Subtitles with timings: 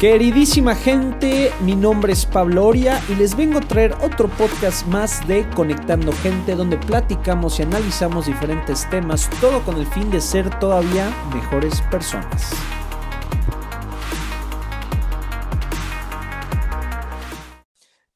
[0.00, 5.26] Queridísima gente, mi nombre es Pablo Oria y les vengo a traer otro podcast más
[5.28, 10.58] de Conectando Gente donde platicamos y analizamos diferentes temas, todo con el fin de ser
[10.58, 12.52] todavía mejores personas.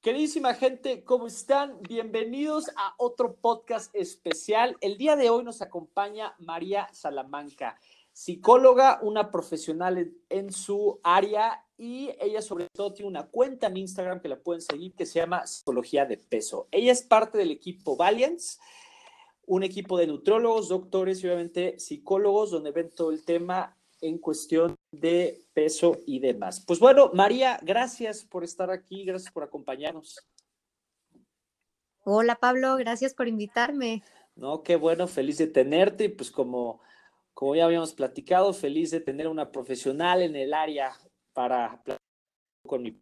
[0.00, 1.80] Queridísima gente, ¿cómo están?
[1.82, 4.76] Bienvenidos a otro podcast especial.
[4.80, 7.78] El día de hoy nos acompaña María Salamanca,
[8.12, 14.20] psicóloga, una profesional en su área y ella sobre todo tiene una cuenta en Instagram
[14.20, 16.66] que la pueden seguir que se llama Psicología de Peso.
[16.72, 18.58] Ella es parte del equipo Valiance,
[19.46, 24.74] un equipo de nutrólogos, doctores y obviamente psicólogos donde ven todo el tema en cuestión
[24.90, 26.62] de peso y demás.
[26.66, 30.18] Pues bueno, María, gracias por estar aquí, gracias por acompañarnos.
[32.04, 34.02] Hola Pablo, gracias por invitarme.
[34.34, 36.80] No, qué bueno, feliz de tenerte y pues como,
[37.34, 40.96] como ya habíamos platicado, feliz de tener una profesional en el área
[41.38, 42.02] para platicar
[42.66, 43.00] con mi...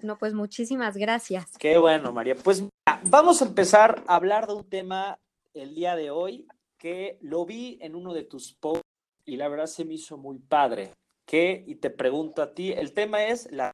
[0.00, 1.56] No, pues muchísimas gracias.
[1.56, 2.34] Qué bueno, María.
[2.34, 2.64] Pues
[3.04, 5.20] vamos a empezar a hablar de un tema
[5.54, 6.48] el día de hoy
[6.78, 8.82] que lo vi en uno de tus posts
[9.24, 10.94] y la verdad se me hizo muy padre.
[11.24, 11.62] ¿Qué?
[11.64, 13.70] Y te pregunto a ti, el tema es la...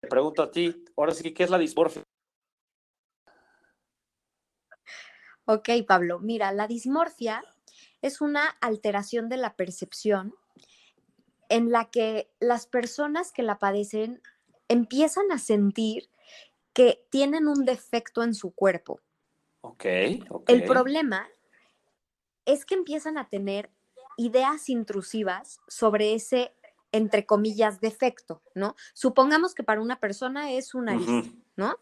[0.00, 2.02] Te pregunto a ti, ahora sí, ¿qué es la dismorfia?
[5.44, 7.44] Ok, Pablo, mira, la dismorfia
[8.00, 10.34] es una alteración de la percepción
[11.54, 14.20] en la que las personas que la padecen
[14.66, 16.10] empiezan a sentir
[16.72, 19.00] que tienen un defecto en su cuerpo.
[19.60, 19.84] Ok.
[20.48, 21.28] El problema
[22.44, 23.70] es que empiezan a tener
[24.16, 26.56] ideas intrusivas sobre ese,
[26.90, 28.74] entre comillas, defecto, ¿no?
[28.92, 31.78] Supongamos que para una persona es una nariz, ¿no?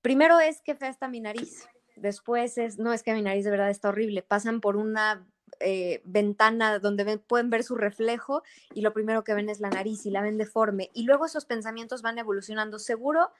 [0.00, 3.50] Primero es que fea está mi nariz, después es, no, es que mi nariz de
[3.50, 5.26] verdad está horrible, pasan por una
[5.62, 8.42] eh, ventana donde pueden ver su reflejo
[8.74, 11.44] y lo primero que ven es la nariz y la ven deforme y luego esos
[11.44, 12.78] pensamientos van evolucionando.
[12.78, 13.30] Seguro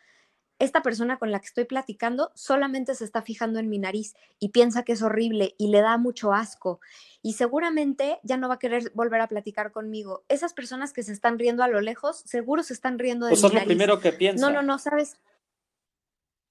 [0.59, 4.51] esta persona con la que estoy platicando solamente se está fijando en mi nariz y
[4.51, 6.81] piensa que es horrible y le da mucho asco
[7.21, 10.25] y seguramente ya no va a querer volver a platicar conmigo.
[10.29, 13.43] Esas personas que se están riendo a lo lejos, seguro se están riendo de pues
[13.53, 14.47] mi lo primero que piensa.
[14.47, 15.17] No, no, no, sabes.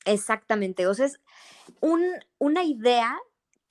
[0.04, 0.88] Exactamente.
[0.88, 1.22] O sea, es
[1.80, 2.04] un,
[2.38, 3.18] una idea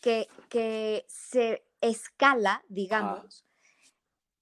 [0.00, 3.44] que, que se escala, digamos,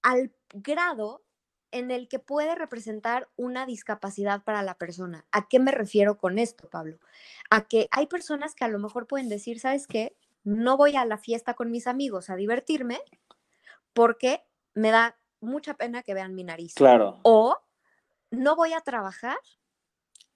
[0.01, 1.23] al grado
[1.71, 5.25] en el que puede representar una discapacidad para la persona.
[5.31, 6.97] ¿A qué me refiero con esto, Pablo?
[7.49, 10.15] A que hay personas que a lo mejor pueden decir, ¿sabes qué?
[10.43, 13.01] No voy a la fiesta con mis amigos a divertirme
[13.93, 16.73] porque me da mucha pena que vean mi nariz.
[16.73, 17.19] Claro.
[17.23, 17.57] O
[18.31, 19.37] no voy a trabajar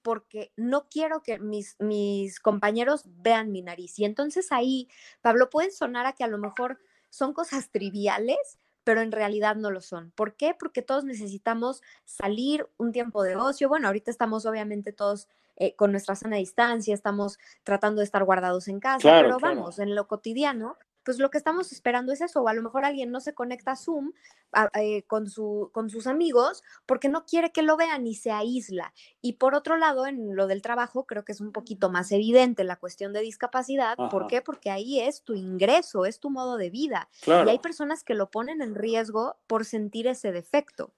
[0.02, 3.98] porque no quiero que mis, mis compañeros vean mi nariz.
[4.00, 4.90] Y entonces ahí,
[5.22, 6.80] Pablo, puede sonar a que a lo mejor
[7.14, 10.10] son cosas triviales, pero en realidad no lo son.
[10.16, 10.56] ¿Por qué?
[10.58, 13.70] Porque todos necesitamos salir un tiempo de ocio.
[13.70, 18.68] Bueno, ahorita estamos obviamente todos eh, con nuestra sana distancia, estamos tratando de estar guardados
[18.68, 19.56] en casa, Claro, pero claro.
[19.58, 22.86] vamos, en lo cotidiano, pues lo que estamos esperando es eso, o a lo mejor
[22.86, 24.12] alguien no se conecta a Zoom
[24.52, 28.32] a- eh, con, su, con sus amigos porque no quiere que lo vean y se
[28.32, 28.94] aísla.
[29.22, 32.64] Y por otro lado, en lo del trabajo, creo que es un poquito más evidente
[32.64, 33.98] la cuestión de discapacidad.
[34.10, 34.42] ¿Por qué?
[34.42, 37.10] Porque ahí es tu ingreso, es tu modo de vida.
[37.22, 37.48] Claro.
[37.48, 40.94] Y hay personas que lo ponen en riesgo por sentir ese defecto.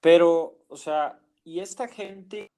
[0.00, 2.48] Pero, o sea, ¿y esta gente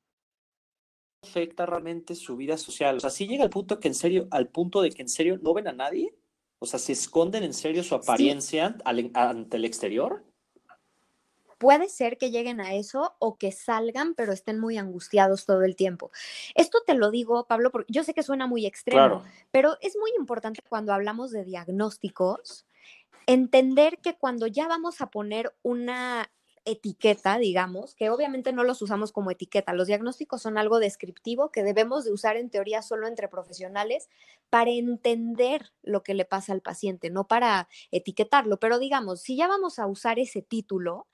[1.25, 2.97] afecta realmente su vida social?
[2.97, 5.39] O sea, ¿sí llega al punto que en serio, al punto de que en serio
[5.41, 6.15] no ven a nadie?
[6.63, 10.23] O sea, ¿se esconden en serio su apariencia al- ante el exterior?
[11.59, 15.75] Puede ser que lleguen a eso o que salgan, pero estén muy angustiados todo el
[15.75, 16.13] tiempo.
[16.55, 19.23] Esto te lo digo, Pablo, porque yo sé que suena muy extremo, Claro.
[19.51, 22.65] pero es muy importante cuando hablamos de diagnósticos,
[23.27, 26.31] entender que cuando ya vamos a poner una
[26.65, 31.63] etiqueta, digamos, que obviamente no los usamos como etiqueta, los diagnósticos son algo descriptivo que
[31.63, 34.09] debemos de usar en teoría solo entre profesionales
[34.51, 39.49] para entender lo que le pasa al paciente, no para etiquetarlo, pero digamos, si ya
[39.49, 41.09] vamos a usar ese título,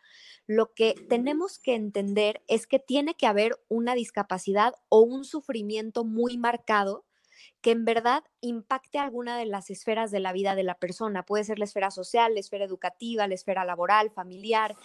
[0.46, 6.04] lo que tenemos que entender es que tiene que haber una discapacidad o un sufrimiento
[6.04, 7.04] muy marcado
[7.60, 11.24] que en verdad impacte alguna de las esferas de la vida de la persona.
[11.24, 14.76] Puede ser la esfera social, la esfera educativa, la esfera laboral, familiar,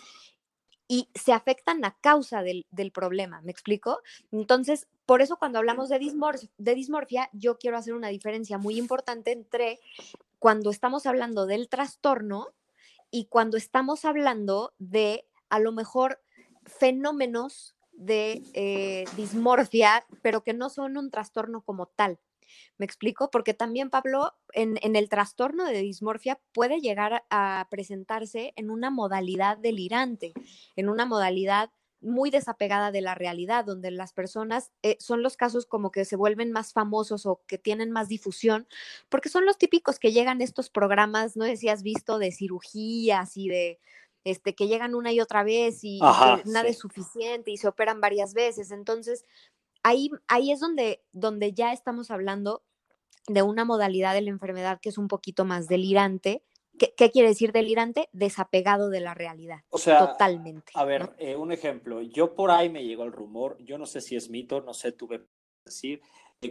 [0.87, 3.99] y se afectan a causa del, del problema, ¿me explico?
[4.31, 8.77] Entonces, por eso cuando hablamos de, dismor- de dismorfia, yo quiero hacer una diferencia muy
[8.77, 9.79] importante entre
[10.39, 12.49] cuando estamos hablando del trastorno
[13.11, 16.21] y cuando estamos hablando de a lo mejor
[16.65, 22.19] fenómenos de eh, dismorfia, pero que no son un trastorno como tal.
[22.77, 23.29] ¿Me explico?
[23.31, 28.89] Porque también, Pablo, en, en, el trastorno de dismorfia puede llegar a presentarse en una
[28.89, 30.33] modalidad delirante,
[30.75, 31.71] en una modalidad
[32.03, 36.15] muy desapegada de la realidad, donde las personas eh, son los casos como que se
[36.15, 38.67] vuelven más famosos o que tienen más difusión,
[39.09, 43.37] porque son los típicos que llegan estos programas, no sé si has visto, de cirugías
[43.37, 43.79] y de
[44.25, 48.33] este, que llegan una y otra vez y, nada es suficiente y se operan varias
[48.33, 48.71] veces.
[48.71, 49.25] Entonces,
[49.83, 52.63] ahí, ahí es donde, donde ya estamos hablando
[53.27, 56.43] de una modalidad de la enfermedad que es un poquito más delirante.
[56.77, 58.09] ¿Qué, quiere decir delirante?
[58.13, 59.59] Desapegado de la realidad.
[59.69, 60.71] O sea, totalmente.
[60.73, 62.01] A ver, eh, un ejemplo.
[62.01, 64.91] Yo por ahí me llegó el rumor, yo no sé si es mito, no sé,
[64.91, 65.27] tuve
[65.63, 66.01] decir,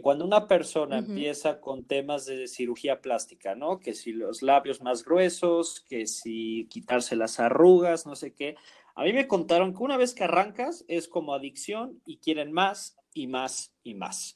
[0.01, 3.81] cuando una persona empieza con temas de cirugía plástica, ¿no?
[3.81, 8.57] Que si los labios más gruesos, que si quitarse las arrugas, no sé qué.
[8.95, 12.97] A mí me contaron que una vez que arrancas es como adicción y quieren más
[13.15, 14.35] y más y más.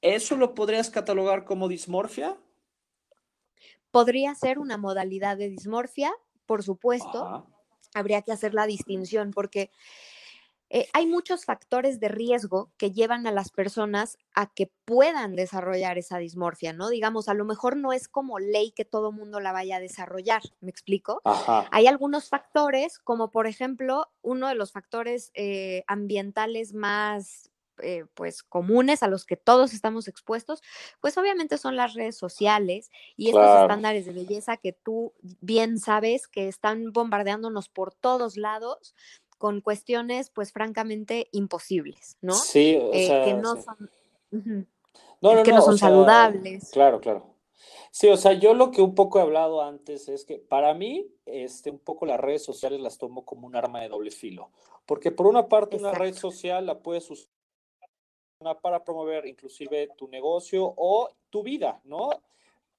[0.00, 2.36] ¿Eso lo podrías catalogar como dismorfia?
[3.90, 6.12] Podría ser una modalidad de dismorfia,
[6.46, 7.46] por supuesto.
[7.94, 9.70] Habría que hacer la distinción porque
[10.70, 15.98] eh, hay muchos factores de riesgo que llevan a las personas a que puedan desarrollar
[15.98, 16.88] esa dismorfia, ¿no?
[16.88, 20.42] Digamos, a lo mejor no es como ley que todo mundo la vaya a desarrollar,
[20.60, 21.20] ¿me explico?
[21.70, 28.42] Hay algunos factores, como por ejemplo, uno de los factores eh, ambientales más eh, pues
[28.42, 30.62] comunes a los que todos estamos expuestos,
[31.00, 36.28] pues obviamente son las redes sociales y estos estándares de belleza que tú bien sabes
[36.28, 38.94] que están bombardeándonos por todos lados
[39.38, 42.34] con cuestiones, pues francamente imposibles, ¿no?
[42.34, 43.90] Sí, o eh, sea, que no son,
[45.44, 46.70] que no, son saludables.
[46.72, 47.34] Claro, claro.
[47.90, 51.06] Sí, o sea, yo lo que un poco he hablado antes es que para mí,
[51.26, 54.50] este, un poco las redes sociales las tomo como un arma de doble filo,
[54.86, 57.28] porque por una parte una red social la puedes usar
[58.52, 62.10] para promover inclusive tu negocio o tu vida, ¿no?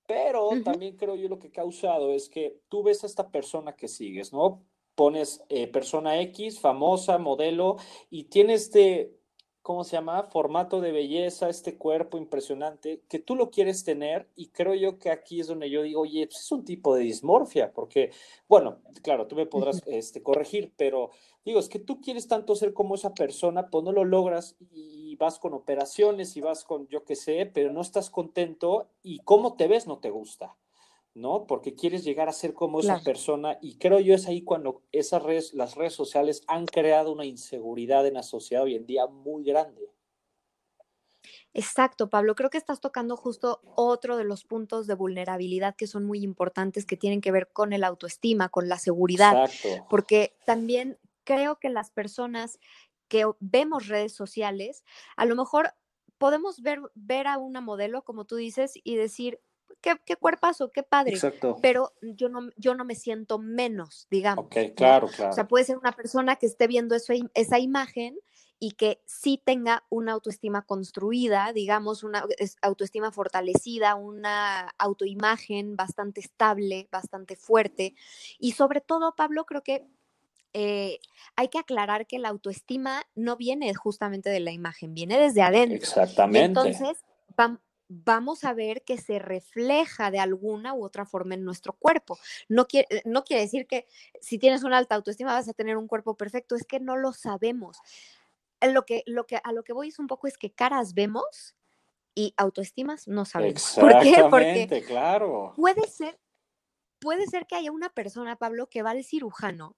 [0.06, 3.76] Pero también creo yo lo que ha causado es que tú ves a esta persona
[3.76, 4.62] que sigues, ¿no?
[4.96, 7.76] pones eh, persona X, famosa, modelo,
[8.10, 9.14] y tiene este,
[9.62, 10.24] ¿cómo se llama?
[10.24, 15.12] Formato de belleza, este cuerpo impresionante, que tú lo quieres tener, y creo yo que
[15.12, 18.12] aquí es donde yo digo, oye, pues es un tipo de dismorfia, porque,
[18.48, 21.12] bueno, claro, tú me podrás este, corregir, pero
[21.46, 25.16] digo, es que tú quieres tanto ser como esa persona, pues no lo logras y
[25.16, 29.56] vas con operaciones y vas con, yo qué sé, pero no estás contento y cómo
[29.56, 30.58] te ves no te gusta.
[31.14, 31.48] ¿no?
[31.48, 35.24] Porque quieres llegar a ser como esa persona y creo yo es ahí cuando esas
[35.24, 39.46] redes, las redes sociales han creado una inseguridad en la sociedad hoy en día muy
[39.46, 39.90] grande.
[41.54, 42.36] Exacto, Pablo.
[42.36, 46.86] Creo que estás tocando justo otro de los puntos de vulnerabilidad que son muy importantes,
[46.86, 49.46] que tienen que ver con el autoestima, con la seguridad.
[49.46, 49.88] Exacto.
[49.90, 52.60] Porque también creo que las personas
[53.08, 54.84] que vemos redes sociales,
[55.18, 55.74] a lo mejor
[56.18, 59.42] podemos ver, ver a una modelo, como tú dices, y decir,
[59.82, 61.14] qué, qué cuerpazo, qué padre.
[61.14, 61.58] Exacto.
[61.62, 64.46] Pero yo no, yo no me siento menos, digamos.
[64.46, 65.32] Ok, claro, claro.
[65.32, 68.18] O sea, puede ser una persona que esté viendo eso, esa imagen
[68.58, 72.26] y que sí tenga una autoestima construida, digamos, una
[72.62, 77.96] autoestima fortalecida, una autoimagen bastante estable, bastante fuerte.
[78.40, 79.86] Y sobre todo, Pablo, creo que
[80.58, 81.00] eh,
[81.36, 85.76] hay que aclarar que la autoestima no viene justamente de la imagen, viene desde adentro.
[85.76, 86.46] Exactamente.
[86.46, 87.04] entonces,
[87.90, 92.18] vamos a ver que se refleja de alguna u otra forma en nuestro cuerpo.
[92.48, 93.86] No quiere, eh, no quiere decir que
[94.22, 97.12] si tienes una alta autoestima vas a tener un cuerpo perfecto, es que no lo
[97.12, 97.78] sabemos.
[98.62, 101.58] Lo que, lo que, a lo que voy es un poco es que caras vemos
[102.16, 103.76] y autoestimas no sabemos.
[103.78, 104.24] ¿Por qué?
[104.30, 105.52] Porque claro.
[105.58, 106.18] Puede ser,
[107.00, 109.76] puede ser que haya una persona, Pablo, que va al cirujano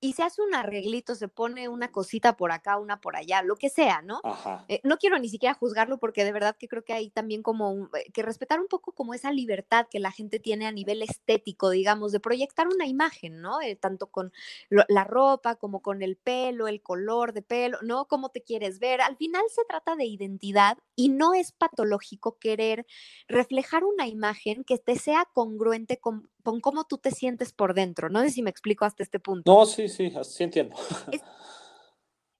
[0.00, 3.56] y se hace un arreglito, se pone una cosita por acá, una por allá, lo
[3.56, 4.22] que sea, ¿no?
[4.68, 7.90] Eh, no quiero ni siquiera juzgarlo porque de verdad que creo que hay también como
[7.94, 11.68] eh, que respetar un poco como esa libertad que la gente tiene a nivel estético,
[11.68, 13.60] digamos, de proyectar una imagen, ¿no?
[13.60, 14.32] Eh, tanto con
[14.70, 18.06] la ropa como con el pelo, el color de pelo, ¿no?
[18.06, 19.02] Cómo te quieres ver.
[19.02, 22.86] Al final se trata de identidad y no es patológico querer
[23.28, 28.08] reflejar una imagen que te sea congruente con, con cómo tú te sientes por dentro.
[28.08, 29.52] No sé si me explico hasta este punto.
[29.52, 30.76] No, sí, sí, sí entiendo.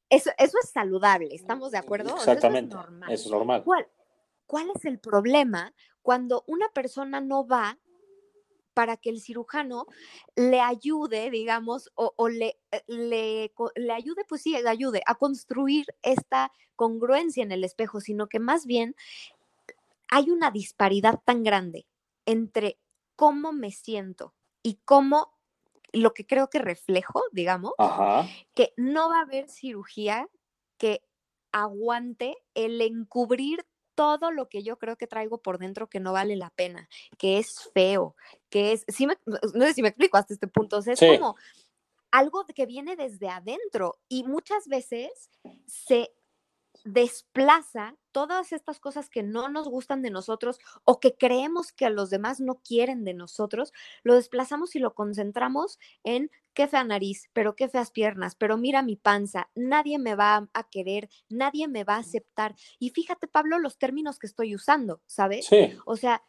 [0.08, 2.14] eso, eso, es saludable, ¿estamos de acuerdo?
[2.16, 2.74] Exactamente.
[2.74, 3.12] eso es normal.
[3.12, 3.64] Es normal.
[3.64, 3.86] ¿Cuál,
[4.46, 7.78] ¿Cuál es el problema cuando una persona no va
[8.74, 9.86] para que el cirujano
[10.36, 15.86] le ayude, digamos, o, le, eh, le, le, ayude, pues sí, le ayude a construir
[16.02, 18.96] esta congruencia en el espejo, sino que más bien
[20.08, 21.86] hay una disparidad tan grande
[22.26, 22.78] entre
[23.20, 25.36] cómo me siento y cómo
[25.92, 27.74] lo que creo que reflejo, digamos,
[28.54, 30.26] que no va a haber cirugía
[30.78, 31.02] que
[31.52, 36.34] aguante el encubrir todo lo que yo creo que traigo por dentro que no vale
[36.34, 38.16] la pena, que es feo,
[38.48, 41.36] que es, sí no sé si me explico hasta este punto, o sea, es como
[42.10, 45.28] algo que viene desde adentro y muchas veces
[45.66, 46.10] se
[46.84, 51.90] desplaza todas estas cosas que no nos gustan de nosotros o que creemos que a
[51.90, 53.72] los demás no quieren de nosotros,
[54.02, 58.82] lo desplazamos y lo concentramos en qué fea nariz, pero qué feas piernas, pero mira
[58.82, 62.56] mi panza, nadie me va a querer, nadie me va a aceptar.
[62.78, 65.46] Y fíjate, Pablo, los términos que estoy usando, ¿sabes?
[65.46, 65.72] Sí.
[65.86, 66.24] O sea,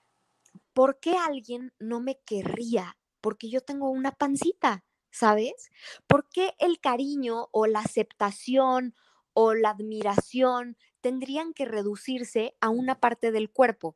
[0.73, 2.97] ¿por qué alguien no me querría?
[3.19, 5.71] Porque yo tengo una pancita, ¿sabes?
[6.07, 8.95] ¿Por qué el cariño o la aceptación
[9.33, 13.95] o la admiración tendrían que reducirse a una parte del cuerpo.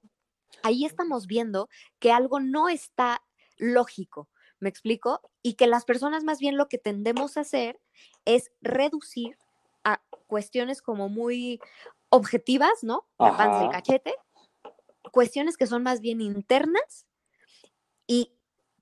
[0.64, 3.22] Ahí estamos viendo que algo no está
[3.58, 5.22] lógico, ¿me explico?
[5.42, 7.80] Y que las personas más bien lo que tendemos a hacer
[8.26, 9.38] es reducir
[9.84, 11.60] a cuestiones como muy
[12.10, 13.08] objetivas, ¿no?
[13.20, 14.16] La panza, el cachete,
[15.12, 17.06] cuestiones que son más bien internas
[18.08, 18.32] y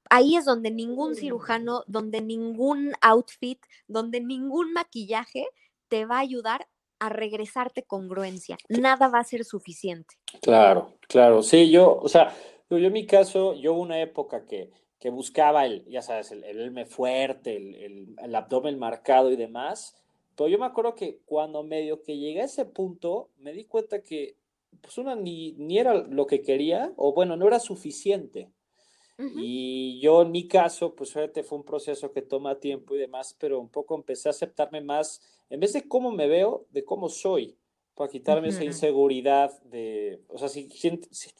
[0.10, 5.48] ahí es donde ningún cirujano, donde ningún outfit, donde ningún maquillaje
[5.94, 8.58] te va a ayudar a regresarte congruencia.
[8.68, 10.16] Nada va a ser suficiente.
[10.42, 11.44] Claro, claro.
[11.44, 12.34] Sí, yo, o sea,
[12.68, 16.86] yo en mi caso, yo una época que, que buscaba el, ya sabes, el, el
[16.88, 19.96] fuerte, el, el, abdomen marcado y demás.
[20.36, 24.02] Pero yo me acuerdo que cuando medio que llegué a ese punto, me di cuenta
[24.02, 24.36] que
[24.82, 28.50] pues una ni, ni era lo que quería, o bueno, no era suficiente.
[29.36, 33.60] Y yo en mi caso, pues fue un proceso que toma tiempo y demás, pero
[33.60, 37.58] un poco empecé a aceptarme más, en vez de cómo me veo, de cómo soy,
[37.96, 40.70] para quitarme esa inseguridad de, o sea, si,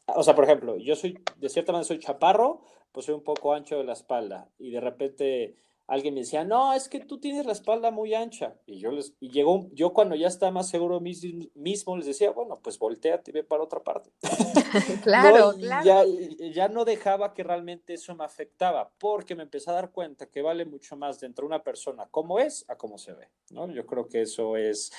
[0.08, 3.54] o sea, por ejemplo, yo soy, de cierta manera soy chaparro, pues soy un poco
[3.54, 5.56] ancho de la espalda y de repente
[5.94, 8.56] alguien me decía, no, es que tú tienes la espalda muy ancha.
[8.66, 12.60] Y yo les, y llegó, yo cuando ya estaba más seguro mismo, les decía, bueno,
[12.62, 14.12] pues volteate y ve para otra parte.
[15.04, 15.86] claro, claro.
[15.86, 16.04] Ya,
[16.52, 20.42] ya, no dejaba que realmente eso me afectaba, porque me empecé a dar cuenta que
[20.42, 23.70] vale mucho más dentro de una persona como es a cómo se ve, ¿no?
[23.70, 24.92] Yo creo que eso es,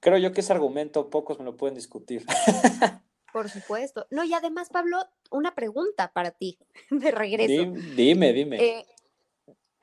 [0.00, 2.24] creo yo que ese argumento pocos me lo pueden discutir.
[3.32, 4.06] Por supuesto.
[4.10, 4.98] No, y además, Pablo,
[5.30, 6.58] una pregunta para ti,
[6.90, 7.72] de regreso.
[7.96, 8.62] Dime, dime.
[8.62, 8.86] Eh,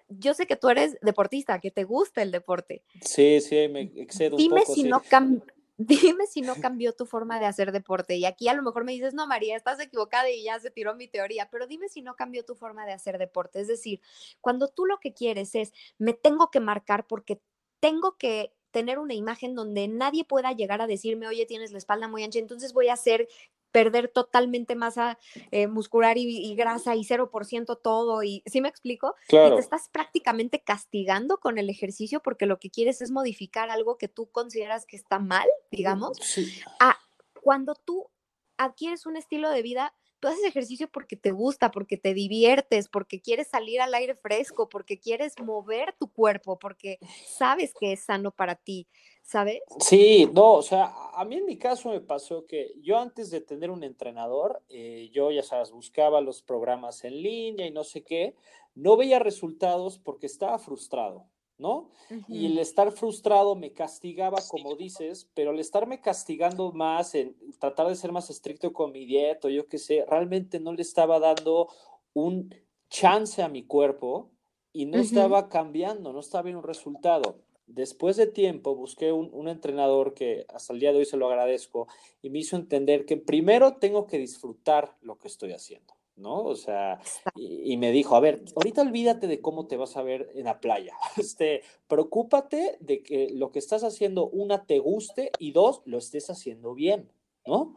[0.10, 2.84] yo sé que tú eres deportista, que te gusta el deporte.
[3.02, 4.74] Sí, sí, me excedo dime un poco.
[4.74, 5.02] Si no
[5.78, 8.18] dime si no cambió tu forma de hacer deporte.
[8.18, 10.94] Y aquí a lo mejor me dices, no, María, estás equivocada y ya se tiró
[10.96, 13.62] mi teoría, pero dime si no cambió tu forma de hacer deporte.
[13.62, 14.02] Es decir,
[14.42, 17.40] cuando tú lo que quieres es, me tengo que marcar porque
[17.80, 22.08] tengo que tener una imagen donde nadie pueda llegar a decirme, oye, tienes la espalda
[22.08, 23.28] muy ancha, entonces voy a hacer
[23.72, 25.18] perder totalmente masa
[25.52, 29.16] eh, muscular y, grasa y 0% todo, y ¿sí me explico?
[29.28, 33.98] Y te estás prácticamente castigando con el ejercicio porque lo que quieres es modificar algo
[33.98, 36.18] que tú consideras que está mal, digamos.
[36.18, 36.52] Sí.
[36.80, 36.98] Ah,
[37.42, 38.10] cuando tú
[38.58, 43.22] adquieres un estilo de vida, tú haces ejercicio porque te gusta, porque te diviertes, porque
[43.22, 48.32] quieres salir al aire fresco, porque quieres mover tu cuerpo, porque sabes que es sano
[48.32, 48.88] para ti.
[49.30, 49.62] ¿sabes?
[49.80, 53.42] Sí, no, o sea, a mí en mi caso me pasó que yo antes de
[53.42, 58.04] tener un entrenador, eh, yo ya sabes, buscaba los programas en línea y no sé
[58.04, 58.34] qué,
[58.74, 61.28] no veía resultados porque estaba frustrado,
[61.60, 61.92] ¿no?
[62.28, 67.88] Y el estar frustrado me castigaba, como dices, pero el estarme castigando más, en tratar
[67.88, 71.68] de ser más estricto con mi dieta, yo qué sé, realmente no le estaba dando
[72.14, 72.56] un
[72.90, 74.32] chance a mi cuerpo
[74.74, 77.38] y no estaba cambiando, no estaba viendo un resultado.
[77.68, 81.88] Después de tiempo busqué un, entrenador que hasta el día de hoy se lo agradezco
[82.22, 86.44] y me hizo entender que primero tengo que disfrutar lo que estoy haciendo, ¿no?
[86.44, 87.00] O sea,
[87.36, 90.60] y, me dijo, a ver, ahorita olvídate de cómo te vas a ver en la
[90.60, 95.98] playa, este, preocúpate de que lo que estás haciendo, una, te guste y dos, lo
[95.98, 97.12] estés haciendo bien,
[97.46, 97.76] ¿no?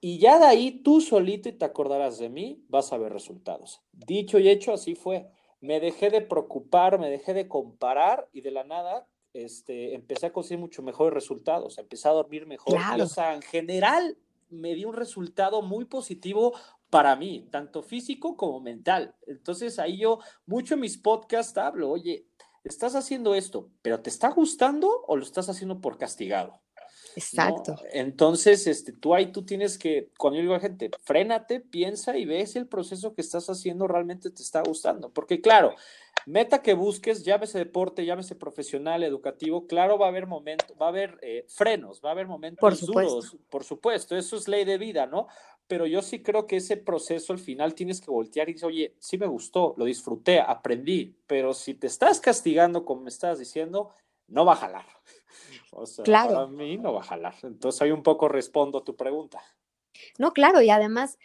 [0.00, 3.82] Y ya de ahí tú solito y te acordarás de mí, vas a ver resultados.
[3.92, 5.28] Dicho y hecho, así fue
[5.60, 10.32] me dejé de preocupar, me dejé de comparar y de la nada este, empecé a
[10.32, 12.78] conseguir mucho mejores resultados, empecé a dormir mejor.
[13.00, 14.16] o sea, en general
[14.48, 16.54] me dio un resultado muy positivo
[16.90, 19.14] para mí, tanto físico como mental.
[19.26, 22.26] Entonces ahí yo mucho en mis podcasts hablo, oye,
[22.64, 26.60] estás haciendo esto, pero ¿te está gustando o lo estás haciendo por castigado?
[27.16, 27.76] Exacto.
[27.92, 32.24] Entonces, este, tú ahí tú tienes que, cuando yo digo a gente, frénate, piensa y
[32.24, 35.10] ve si el proceso que estás haciendo realmente te está gustando.
[35.10, 35.74] Porque claro,
[36.26, 40.90] meta que busques, llámese deporte, llámese profesional, educativo, claro, va a haber momentos, va a
[40.90, 44.78] haber eh, frenos, va a haber momentos por duros, por supuesto, eso es ley de
[44.78, 45.26] vida, ¿no?
[45.70, 48.96] Pero yo sí creo que ese proceso al final tienes que voltear y decir, oye,
[48.98, 53.94] sí me gustó, lo disfruté, aprendí, pero si te estás castigando, como me estás diciendo,
[54.26, 54.86] no va a jalar.
[55.72, 56.34] O sea, claro.
[56.34, 57.34] para mí no va a jalar.
[57.44, 59.40] Entonces ahí un poco respondo a tu pregunta.
[60.18, 61.16] No, claro, y además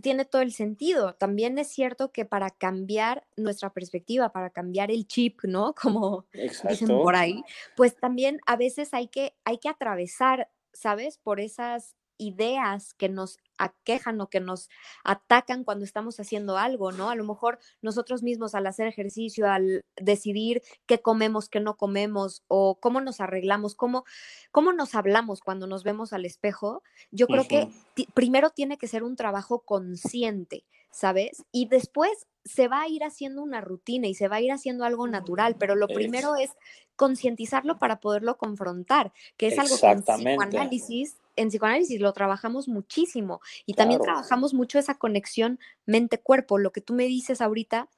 [0.00, 1.14] tiene todo el sentido.
[1.14, 5.72] También es cierto que para cambiar nuestra perspectiva, para cambiar el chip, ¿no?
[5.80, 6.26] Como
[6.68, 7.44] dicen por ahí,
[7.76, 11.18] pues también a veces hay que, hay que atravesar, ¿sabes?
[11.18, 14.68] Por esas ideas que nos aquejan o que nos
[15.04, 17.10] atacan cuando estamos haciendo algo, ¿no?
[17.10, 22.42] A lo mejor nosotros mismos al hacer ejercicio, al decidir qué comemos, qué no comemos
[22.48, 24.04] o cómo nos arreglamos, cómo,
[24.50, 27.68] cómo nos hablamos cuando nos vemos al espejo, yo creo que
[28.14, 31.44] primero tiene que ser un trabajo consciente, ¿sabes?
[31.52, 34.84] Y después se va a ir haciendo una rutina y se va a ir haciendo
[34.84, 36.50] algo natural, pero lo primero es
[36.96, 43.40] concientizarlo para poderlo confrontar, que es algo que en psicoanálisis en psicoanálisis lo trabajamos muchísimo
[43.66, 46.58] y también trabajamos mucho esa conexión mente-cuerpo.
[46.58, 47.88] Lo que tú me dices ahorita,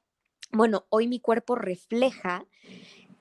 [0.51, 2.45] bueno, hoy mi cuerpo refleja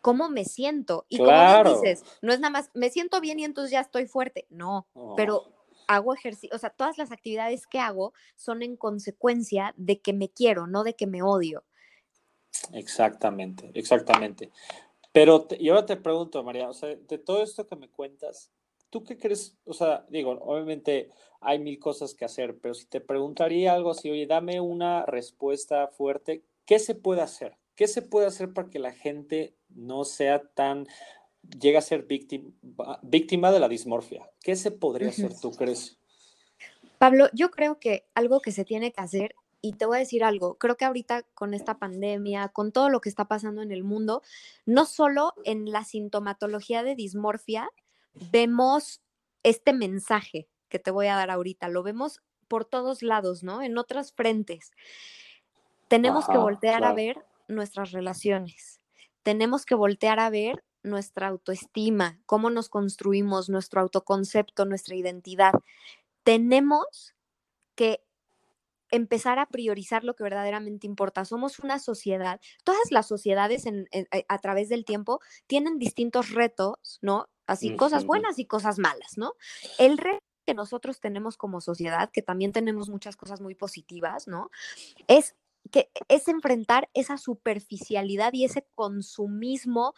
[0.00, 1.06] cómo me siento.
[1.08, 1.30] Y como
[1.74, 4.46] dices, no es nada más, me siento bien y entonces ya estoy fuerte.
[4.50, 5.52] No, pero
[5.86, 10.28] hago ejercicio, o sea, todas las actividades que hago son en consecuencia de que me
[10.30, 11.64] quiero, no de que me odio.
[12.72, 14.50] Exactamente, exactamente.
[15.12, 18.50] Pero yo ahora te pregunto, María, o sea, de todo esto que me cuentas,
[18.94, 19.58] ¿Tú qué crees?
[19.64, 21.10] O sea, digo, obviamente
[21.40, 25.88] hay mil cosas que hacer, pero si te preguntaría algo así, oye, dame una respuesta
[25.88, 27.56] fuerte, ¿qué se puede hacer?
[27.74, 30.86] ¿Qué se puede hacer para que la gente no sea tan,
[31.60, 32.52] llegue a ser víctima,
[33.02, 34.30] víctima de la dismorfia?
[34.40, 35.98] ¿Qué se podría hacer, tú crees?
[36.98, 40.22] Pablo, yo creo que algo que se tiene que hacer, y te voy a decir
[40.22, 43.82] algo, creo que ahorita con esta pandemia, con todo lo que está pasando en el
[43.82, 44.22] mundo,
[44.66, 47.68] no solo en la sintomatología de dismorfia,
[48.14, 49.00] vemos
[49.42, 53.62] este mensaje que te voy a dar ahorita, lo vemos por todos lados, ¿no?
[53.62, 54.72] En otras frentes.
[55.88, 58.80] Tenemos que voltear a ver nuestras relaciones.
[59.22, 65.52] Tenemos que voltear a ver nuestra autoestima, cómo nos construimos, nuestro autoconcepto, nuestra identidad.
[66.22, 67.14] Tenemos
[67.74, 68.03] que
[68.94, 71.24] empezar a priorizar lo que verdaderamente importa.
[71.24, 73.64] Somos una sociedad, todas las sociedades
[74.28, 77.28] a través del tiempo tienen distintos retos, ¿no?
[77.46, 79.34] así cosas buenas y cosas malas, ¿no?
[79.78, 84.50] El reto que nosotros tenemos como sociedad, que también tenemos muchas cosas muy positivas, ¿no?
[85.08, 85.34] Es
[85.70, 89.94] que es enfrentar esa superficialidad y ese consumismo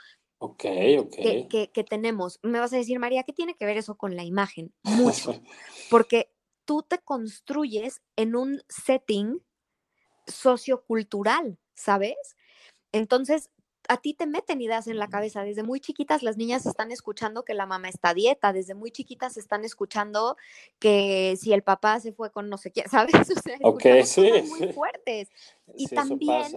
[1.10, 2.38] Que, que, tenemos.
[2.42, 4.72] Me vas a decir, María, ¿qué tiene que ver eso con la imagen?
[4.82, 5.40] Mucho.
[5.90, 6.30] Porque
[6.66, 9.42] tú te construyes en un setting
[10.26, 12.36] sociocultural, ¿sabes?
[12.92, 13.50] Entonces,
[13.88, 15.42] a ti te meten ideas en la cabeza.
[15.42, 18.90] Desde muy chiquitas las niñas están escuchando que la mamá está a dieta, desde muy
[18.90, 20.36] chiquitas están escuchando
[20.78, 23.30] que si el papá se fue con no sé quién, ¿sabes?
[23.30, 25.28] O sea, okay, sí, muy fuertes.
[25.74, 26.52] Y también,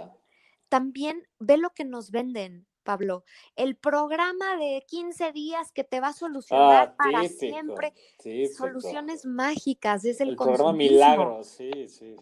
[0.70, 2.68] también ve lo que nos venden.
[2.90, 3.24] Pablo,
[3.56, 7.94] el programa de 15 días que te va a solucionar ah, para siempre.
[8.58, 12.16] Soluciones mágicas, es el, el programa milagro, sí, sí.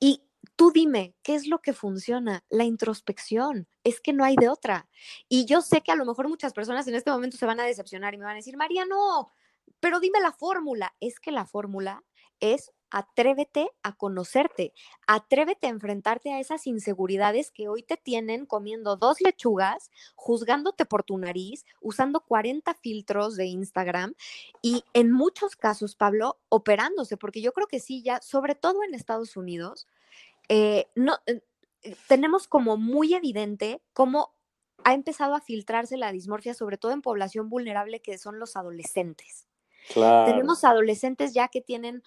[0.00, 0.22] Y
[0.56, 2.44] Tú dime, ¿qué es lo que funciona?
[2.48, 3.68] La introspección.
[3.84, 4.88] Es que no hay de otra.
[5.28, 7.64] Y yo sé que a lo mejor muchas personas en este momento se van a
[7.64, 9.30] decepcionar y me van a decir, María, no,
[9.78, 10.94] pero dime la fórmula.
[11.00, 12.02] Es que la fórmula
[12.40, 14.72] es atrévete a conocerte,
[15.06, 21.02] atrévete a enfrentarte a esas inseguridades que hoy te tienen comiendo dos lechugas, juzgándote por
[21.02, 24.14] tu nariz, usando 40 filtros de Instagram
[24.62, 28.94] y en muchos casos, Pablo, operándose, porque yo creo que sí, ya, sobre todo en
[28.94, 29.86] Estados Unidos,
[30.48, 31.42] eh, no, eh,
[31.82, 34.32] eh, tenemos como muy evidente cómo
[34.84, 39.47] ha empezado a filtrarse la dismorfia, sobre todo en población vulnerable que son los adolescentes.
[39.94, 42.02] Tenemos adolescentes ya que tienen,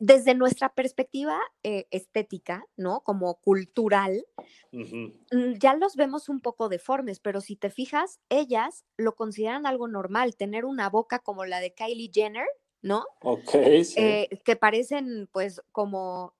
[0.00, 3.00] desde nuestra perspectiva estética, ¿no?
[3.00, 4.24] Como cultural,
[4.72, 9.88] mm, ya los vemos un poco deformes, pero si te fijas, ellas lo consideran algo
[9.88, 12.46] normal, tener una boca como la de Kylie Jenner,
[12.82, 13.04] ¿no?
[13.20, 13.50] Ok,
[13.84, 14.28] sí.
[14.44, 16.34] que parecen pues como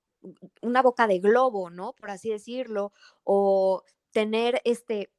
[0.61, 1.93] una boca de globo, ¿no?
[1.93, 2.91] Por así decirlo,
[3.23, 5.11] o tener este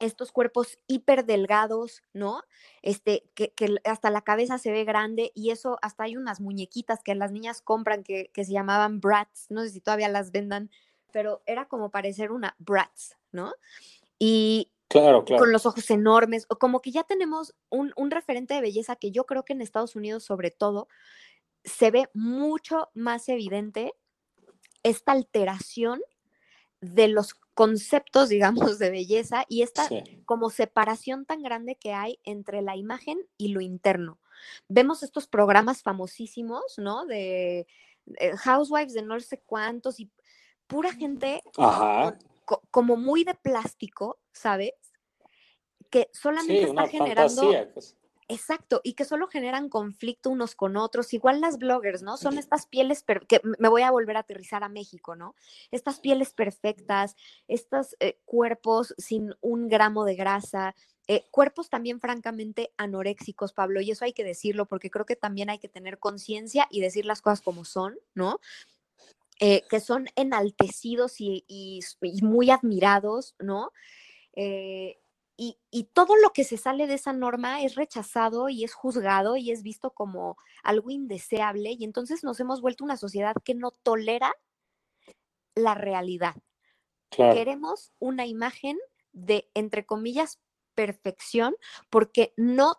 [0.00, 2.42] estos cuerpos hiper delgados, ¿no?
[2.82, 3.52] Este, que,
[3.84, 7.62] hasta la cabeza se ve grande y eso, hasta hay unas muñequitas que las niñas
[7.62, 10.70] compran que, se llamaban brats, no sé si todavía las vendan,
[11.12, 13.54] pero era como parecer una brats, ¿no?
[14.18, 15.40] Y claro, claro.
[15.40, 19.10] con los ojos enormes, o como que ya tenemos un, un referente de belleza que
[19.10, 20.88] yo creo que en Estados Unidos sobre todo
[21.62, 23.94] se ve mucho más evidente
[24.82, 26.00] esta alteración
[26.80, 29.88] de los conceptos, digamos, de belleza y esta
[30.24, 34.18] como separación tan grande que hay entre la imagen y lo interno.
[34.68, 37.06] Vemos estos programas famosísimos, ¿no?
[37.06, 37.66] De,
[38.38, 40.10] Housewives de no sé cuántos y
[40.66, 41.42] pura gente
[42.70, 44.74] como muy de plástico, ¿sabes?
[45.90, 47.50] Que solamente está generando...
[47.74, 47.96] Pues.
[48.30, 52.16] Exacto, y que solo generan conflicto unos con otros, igual las bloggers, ¿no?
[52.16, 55.34] Son estas pieles, que me voy a volver a aterrizar a México, ¿no?
[55.72, 57.16] Estas pieles perfectas,
[57.48, 60.76] estos eh, cuerpos sin un gramo de grasa,
[61.08, 65.50] eh, cuerpos también francamente anoréxicos, Pablo, y eso hay que decirlo porque creo que también
[65.50, 68.38] hay que tener conciencia y decir las cosas como son, ¿no?
[69.40, 71.44] Eh, que son enaltecidos y,
[72.22, 73.72] muy admirados, ¿no?
[75.42, 79.50] Y, todo lo que se sale de esa norma es rechazado y es juzgado y
[79.50, 84.34] es visto como algo indeseable y entonces nos hemos vuelto una sociedad que no tolera
[85.54, 86.34] la realidad.
[87.08, 88.78] Queremos una imagen
[89.12, 90.40] de, entre comillas,
[90.74, 91.56] perfección
[91.88, 92.76] porque no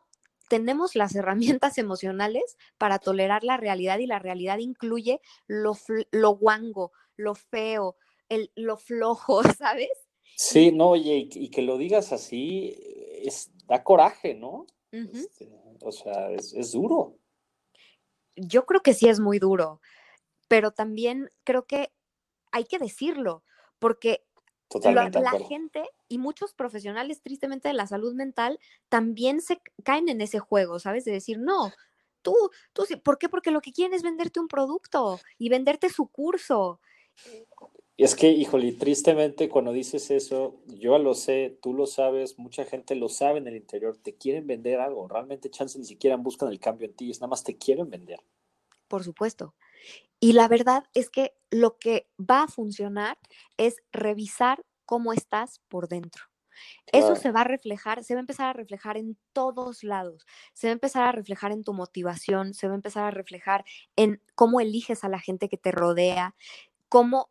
[0.47, 5.75] tenemos las herramientas emocionales para tolerar la realidad y la realidad incluye lo,
[6.11, 7.95] lo guango, lo feo,
[8.29, 10.10] el, lo flojo, ¿sabes?
[10.35, 12.75] Sí, no, oye, y, que lo digas así,
[13.23, 14.65] es, da coraje, ¿no?
[14.91, 15.49] Este,
[15.81, 17.17] o sea, es, duro.
[18.35, 19.81] Yo creo que sí es muy duro,
[20.47, 21.91] pero también creo que
[22.51, 23.43] hay que decirlo,
[23.79, 24.23] porque
[24.83, 25.09] la,
[25.47, 30.79] gente y muchos profesionales, tristemente, de la salud mental, también se caen en ese juego,
[30.79, 31.05] ¿sabes?
[31.05, 31.71] De decir, no,
[32.21, 32.35] tú,
[32.73, 33.29] tú, ¿por qué?
[33.29, 36.79] Porque lo que quieren es venderte un producto y venderte su curso.
[37.97, 42.95] Es que, híjole, tristemente cuando dices eso, yo lo sé, tú lo sabes, mucha gente
[42.95, 46.59] lo sabe en el interior, te quieren vender algo, realmente chance ni siquiera buscan el
[46.59, 48.19] cambio en ti, es nada más te quieren vender.
[48.87, 49.53] Por supuesto.
[50.19, 53.17] Y la verdad es que lo que va a funcionar
[53.57, 56.25] es revisar cómo estás por dentro.
[56.91, 60.25] Eso se va a reflejar, se va a empezar a reflejar en todos lados.
[60.53, 63.65] Se va a empezar a reflejar en tu motivación, se va a empezar a reflejar
[63.95, 66.35] en cómo eliges a la gente que te rodea,
[66.89, 67.29] cómo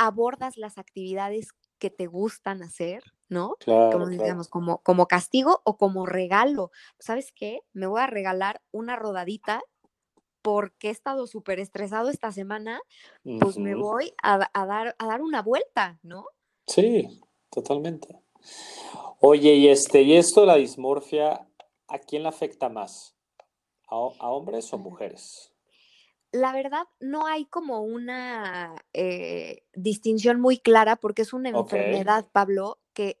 [0.00, 3.56] abordas las actividades que te gustan hacer, ¿no?
[3.66, 6.70] como digamos, como, como castigo o como regalo.
[6.98, 7.60] ¿Sabes qué?
[7.74, 9.62] Me voy a regalar una rodadita
[10.40, 12.80] porque he estado súper estresado esta semana,
[13.40, 16.24] pues me voy a, dar, a dar una vuelta, ¿no?
[16.66, 18.18] Sí, totalmente.
[19.20, 21.46] Oye, y este, y esto, la dismorfia,
[21.88, 23.14] ¿a quién le afecta más?
[23.90, 25.49] ¿A, a hombres o mujeres?
[26.32, 32.78] La verdad no hay como una eh, distinción muy clara porque es una enfermedad, Pablo,
[32.94, 33.20] que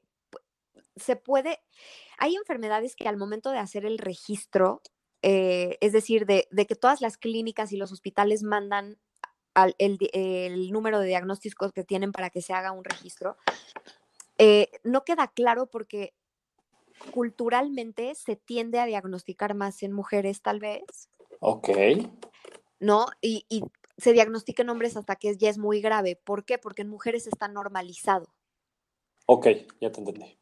[0.96, 1.60] se puede,
[2.18, 4.82] hay enfermedades que al momento de hacer el registro,
[5.22, 8.98] eh, es decir, de, que todas las clínicas y los hospitales mandan
[9.78, 13.36] el, número de diagnósticos que tienen para que se haga un registro,
[14.38, 16.14] eh, no queda claro porque
[17.12, 21.10] culturalmente se tiende a diagnosticar más en mujeres tal vez.
[21.40, 21.70] Ok.
[22.80, 23.06] ¿No?
[23.20, 23.46] Y,
[23.98, 26.16] se diagnostica en hombres hasta que ya es muy grave.
[26.16, 26.56] ¿Por qué?
[26.56, 28.32] Porque en mujeres está normalizado.
[29.26, 29.46] Ok,
[29.78, 30.38] ya te entendí.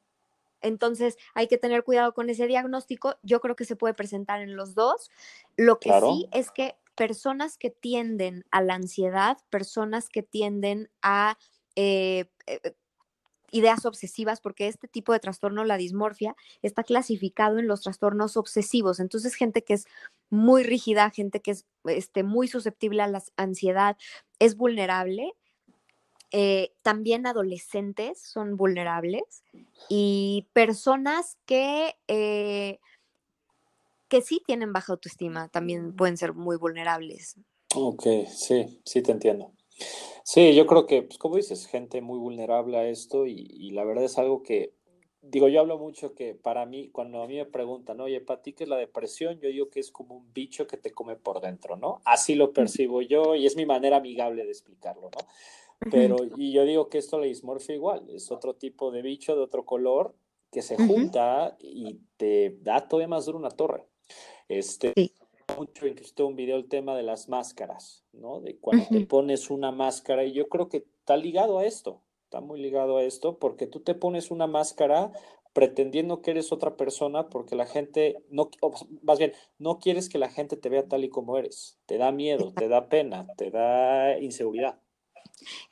[0.61, 3.17] Entonces hay que tener cuidado con ese diagnóstico.
[3.25, 5.11] Yo creo que se puede presentar en los dos.
[5.57, 11.37] Lo que sí es que personas que tienden a la ansiedad, personas que tienden a
[11.75, 12.75] eh, eh,
[13.51, 19.01] ideas obsesivas, porque este tipo de trastorno, la dismorfia, está clasificado en los trastornos obsesivos.
[19.01, 19.87] Entonces, gente que es
[20.31, 23.97] muy rígida, gente que es este, muy susceptible a la ansiedad,
[24.39, 25.35] es vulnerable.
[26.31, 29.45] Eh, también adolescentes son vulnerables
[29.89, 32.81] y personas que, eh,
[34.09, 37.37] que sí tienen baja autoestima también pueden ser muy vulnerables.
[37.75, 39.53] Ok, sí, sí te entiendo.
[40.23, 44.05] Sí, yo creo que, pues como dices, gente muy vulnerable a esto y, la verdad
[44.05, 44.75] es algo que,
[45.23, 48.53] digo, yo hablo mucho que para mí, cuando a mí me preguntan, oye, ¿para ti
[48.53, 49.41] qué es la depresión?
[49.41, 52.01] Yo digo que es como un bicho que te come por dentro, ¿no?
[52.05, 55.91] Así lo percibo yo y es mi manera amigable de explicarlo, ¿no?
[55.91, 59.43] Pero, y yo digo que esto la dismorfia igual, es otro tipo de bicho de
[59.43, 60.15] otro color
[60.51, 63.87] que se junta y te da todavía más duro una torre.
[64.49, 65.13] Este, sí
[65.59, 68.41] mucho, incluso un video el tema de las máscaras, ¿no?
[68.41, 72.41] De cuando te pones una máscara, y yo creo que está ligado a esto, está
[72.41, 75.13] muy ligado a esto, porque tú te pones una máscara
[75.53, 78.51] pretendiendo que eres otra persona porque la gente, no,
[79.03, 82.13] más bien, no quieres que la gente te vea tal y como eres, te da
[82.13, 84.79] miedo, te da pena, te da inseguridad.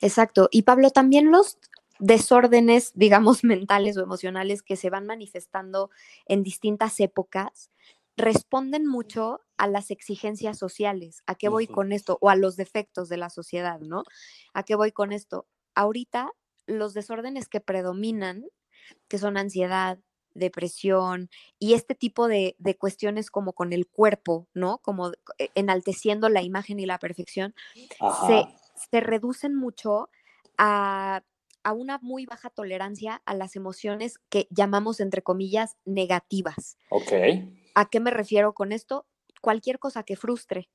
[0.01, 1.57] Exacto, y Pablo, también los
[1.99, 5.89] desórdenes, digamos, mentales o emocionales que se van manifestando
[6.25, 7.71] en distintas épocas,
[8.17, 11.21] responden mucho a las exigencias sociales.
[11.27, 12.17] ¿A qué voy con esto?
[12.19, 14.03] O a los defectos de la sociedad, ¿no?
[14.53, 15.47] ¿A qué voy con esto?
[15.75, 16.31] Ahorita
[16.65, 18.45] los desórdenes que predominan,
[19.07, 19.99] que son ansiedad,
[20.33, 24.79] depresión y este tipo de, cuestiones como con el cuerpo, ¿no?
[24.79, 28.45] Como eh, enalteciendo la imagen y la perfección, se,
[28.91, 30.09] se, reducen mucho
[30.57, 31.23] a,
[31.63, 36.77] a, una muy baja tolerancia a las emociones que llamamos, entre comillas, negativas.
[36.89, 37.13] Ok
[37.77, 39.05] ¿A qué me refiero con esto?
[39.39, 40.67] Cualquier cosa que frustre.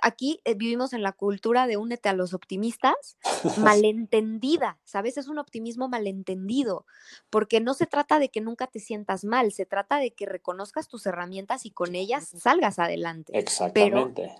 [0.00, 3.18] aquí eh, vivimos en la cultura de únete a los optimistas,
[3.58, 5.16] malentendida, ¿sabes?
[5.16, 6.86] Es un optimismo malentendido,
[7.30, 10.86] porque no se trata de que nunca te sientas mal, se trata de que reconozcas
[10.86, 13.36] tus herramientas y con ellas salgas adelante.
[13.36, 14.32] Exactamente.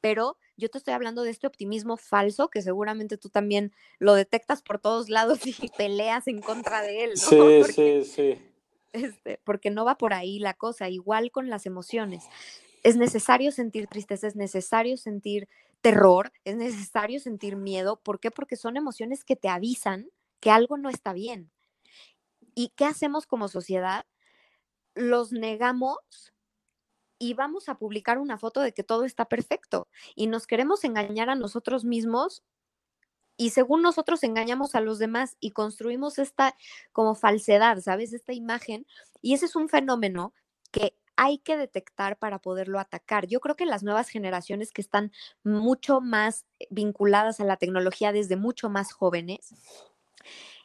[0.00, 4.62] pero yo te estoy hablando de este optimismo falso que seguramente tú también lo detectas
[4.62, 7.16] por todos lados y peleas en contra de él, ¿no?
[7.16, 8.53] Sí, sí, sí.
[8.94, 12.26] Este, porque no va por ahí la cosa, igual con las emociones.
[12.84, 15.48] Es necesario sentir tristeza, es necesario sentir
[15.80, 17.96] terror, es necesario sentir miedo.
[17.96, 18.30] ¿Por qué?
[18.30, 21.50] Porque son emociones que te avisan que algo no está bien.
[22.54, 24.06] ¿Y qué hacemos como sociedad?
[24.94, 26.32] Los negamos
[27.18, 31.30] y vamos a publicar una foto de que todo está perfecto y nos queremos engañar
[31.30, 32.44] a nosotros mismos
[33.36, 36.56] y según nosotros engañamos a los demás y construimos esta
[36.92, 38.12] como falsedad, ¿sabes?
[38.12, 38.86] Esta imagen
[39.22, 40.32] y ese es un fenómeno
[40.70, 43.26] que hay que detectar para poderlo atacar.
[43.26, 48.36] Yo creo que las nuevas generaciones que están mucho más vinculadas a la tecnología desde
[48.36, 49.54] mucho más jóvenes,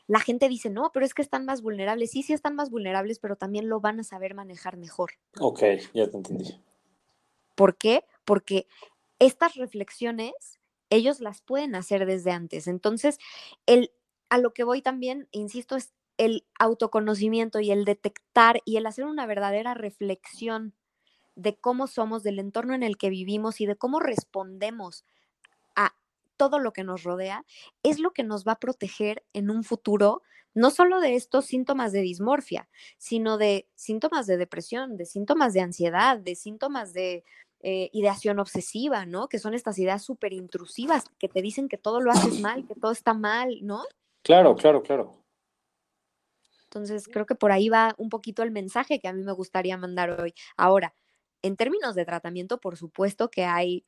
[0.08, 2.12] la gente dice, no, pero es que están más vulnerables.
[2.12, 5.12] Sí, sí están más vulnerables, pero también lo van a saber manejar mejor.
[5.40, 5.62] Ok,
[5.94, 6.60] ya te entendí.
[7.54, 8.06] ¿Por qué?
[8.26, 8.68] Porque
[9.20, 10.59] estas reflexiones
[10.89, 12.67] ellos las pueden hacer desde antes.
[12.67, 13.17] Entonces,
[13.65, 13.91] el,
[14.30, 19.06] a lo que voy también, insisto, es el autoconocimiento y el detectar y el hacer
[19.06, 20.73] una verdadera reflexión
[21.36, 25.06] de cómo somos, del entorno en el que vivimos y de cómo respondemos
[26.39, 27.45] todo lo que nos rodea,
[27.84, 30.23] es lo que nos va a proteger en un futuro,
[30.54, 35.60] no solo de estos síntomas de dismorfia, sino de síntomas de depresión, de síntomas de
[35.60, 37.25] ansiedad, de síntomas de
[37.62, 39.28] eh, ideación obsesiva, ¿no?
[39.28, 42.76] Que son estas ideas súper intrusivas que te dicen que todo lo haces mal, que
[42.76, 43.84] todo está mal, ¿no?
[44.24, 45.24] Claro, claro, claro.
[46.63, 49.76] Entonces, creo que por ahí va un poquito el mensaje que a mí me gustaría
[49.76, 50.34] mandar hoy.
[50.56, 50.93] Ahora,
[51.41, 53.84] en términos de tratamiento, por supuesto que hay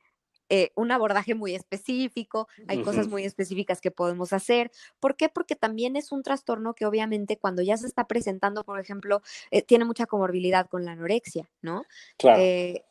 [0.48, 4.70] eh, un abordaje muy específico, hay cosas muy específicas que podemos hacer.
[5.00, 5.28] ¿Por qué?
[5.28, 9.62] Porque también es un trastorno que obviamente cuando ya se está presentando, por ejemplo, eh,
[9.62, 11.84] tiene mucha comorbilidad con la anorexia, ¿no?
[12.18, 12.42] Claro.
[12.42, 12.84] Eh,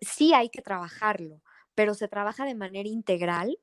[0.00, 1.42] sí hay que trabajarlo,
[1.74, 3.58] pero se trabaja de manera integral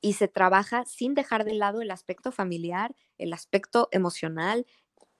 [0.00, 4.66] y se trabaja sin dejar de lado el aspecto familiar, el aspecto emocional,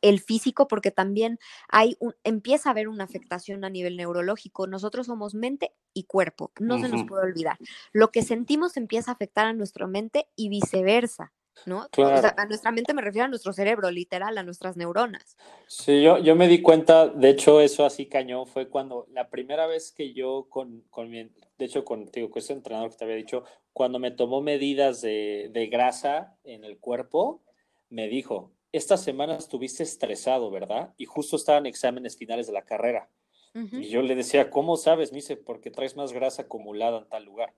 [0.03, 4.66] el físico, porque también hay un, empieza a haber una afectación a nivel neurológico.
[4.66, 7.59] Nosotros somos mente y cuerpo, no se nos puede olvidar.
[7.92, 11.33] Lo que sentimos empieza a afectar a nuestra mente y viceversa.
[11.66, 11.86] ¿No?
[11.96, 15.36] a nuestra mente me refiero a nuestro cerebro, literal, a nuestras neuronas.
[15.66, 19.66] Sí, yo, yo me di cuenta, de hecho, eso así cañón fue cuando la primera
[19.66, 23.16] vez que yo con, con mi, de hecho, contigo, con ese entrenador que te había
[23.16, 27.42] dicho, cuando me tomó medidas de, de grasa en el cuerpo,
[27.88, 30.94] me dijo, esta semana estuviste estresado, ¿verdad?
[30.96, 33.08] Y justo estaban exámenes finales de la carrera.
[33.52, 35.10] Y yo le decía, ¿cómo sabes?
[35.10, 37.52] Me dice, porque traes más grasa acumulada en tal lugar.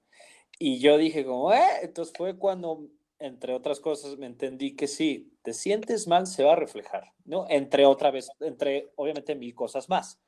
[0.59, 1.61] Y yo dije, como, ¿eh?
[1.83, 2.87] Entonces fue cuando,
[3.22, 7.46] entre otras cosas, me entendí que sí, te sientes mal, se va a reflejar, ¿no?
[7.48, 10.20] Entre otra vez, entre obviamente mil cosas más.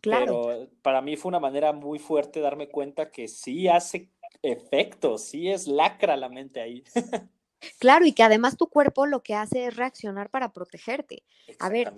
[0.00, 0.42] Claro.
[0.46, 4.10] Pero para mí fue una manera muy fuerte darme cuenta que sí hace
[4.42, 6.84] efecto, sí es lacra la mente ahí.
[7.78, 11.24] Claro, y que además tu cuerpo lo que hace es reaccionar para protegerte.
[11.58, 11.92] A ver,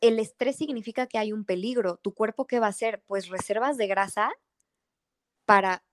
[0.00, 1.98] el estrés significa que hay un peligro.
[1.98, 3.00] ¿Tu cuerpo qué va a hacer?
[3.06, 4.32] Pues reservas de grasa
[5.44, 5.84] para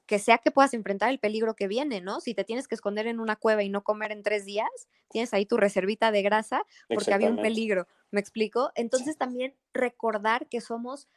[0.00, 2.20] que sea que puedas enfrentar el peligro que viene, ¿no?
[2.20, 4.68] Si te tienes que esconder en una cueva y no comer en tres días,
[5.10, 7.86] tienes ahí tu reservita de grasa porque había un peligro.
[8.10, 8.70] ¿Me explico?
[8.74, 11.08] Entonces también recordar que somos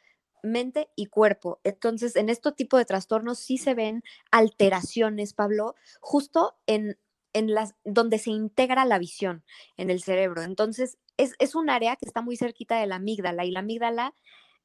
[0.42, 1.60] mente y cuerpo.
[1.64, 6.98] Entonces, en este tipo de trastornos sí se ven alteraciones, Pablo, justo en,
[7.32, 9.44] en las donde se integra la visión
[9.76, 10.42] en el cerebro.
[10.42, 14.14] Entonces, es, es un área que está muy cerquita de la amígdala y la amígdala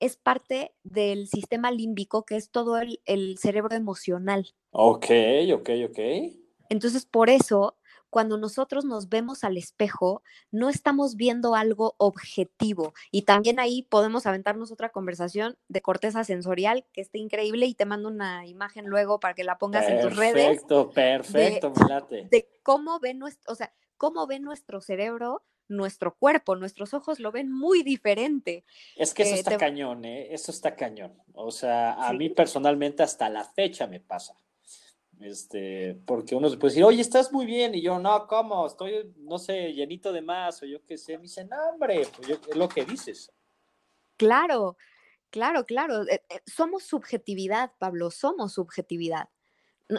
[0.02, 4.54] es parte del sistema límbico, que es todo el, el cerebro emocional.
[4.72, 5.06] Ok,
[5.54, 6.00] ok, ok.
[6.70, 7.78] Entonces, por eso
[8.12, 12.94] cuando nosotros nos vemos al espejo, no estamos viendo algo objetivo.
[13.10, 17.86] Y también ahí podemos aventarnos otra conversación de corteza sensorial que está increíble y te
[17.86, 20.46] mando una imagen luego para que la pongas en tus redes.
[20.46, 22.28] Perfecto, perfecto, me late.
[22.30, 27.32] De cómo ve nuestro, o sea, cómo ve nuestro cerebro nuestro cuerpo, nuestros ojos lo
[27.32, 28.64] ven muy diferente.
[28.96, 30.34] Es que eso eh, está cañón, ¿eh?
[30.34, 31.14] Eso está cañón.
[31.34, 34.36] O sea, a mí personalmente hasta la fecha me pasa.
[35.20, 38.66] Este, porque uno se puede decir, oye, estás muy bien, y yo, no, ¿cómo?
[38.66, 42.30] Estoy, no sé, llenito de más, o yo qué sé, me dicen, no, hombre, pues
[42.30, 43.32] es lo que dices.
[44.18, 44.78] Claro,
[45.30, 46.08] claro, claro.
[46.08, 49.30] Eh, eh, somos subjetividad, Pablo, somos subjetividad.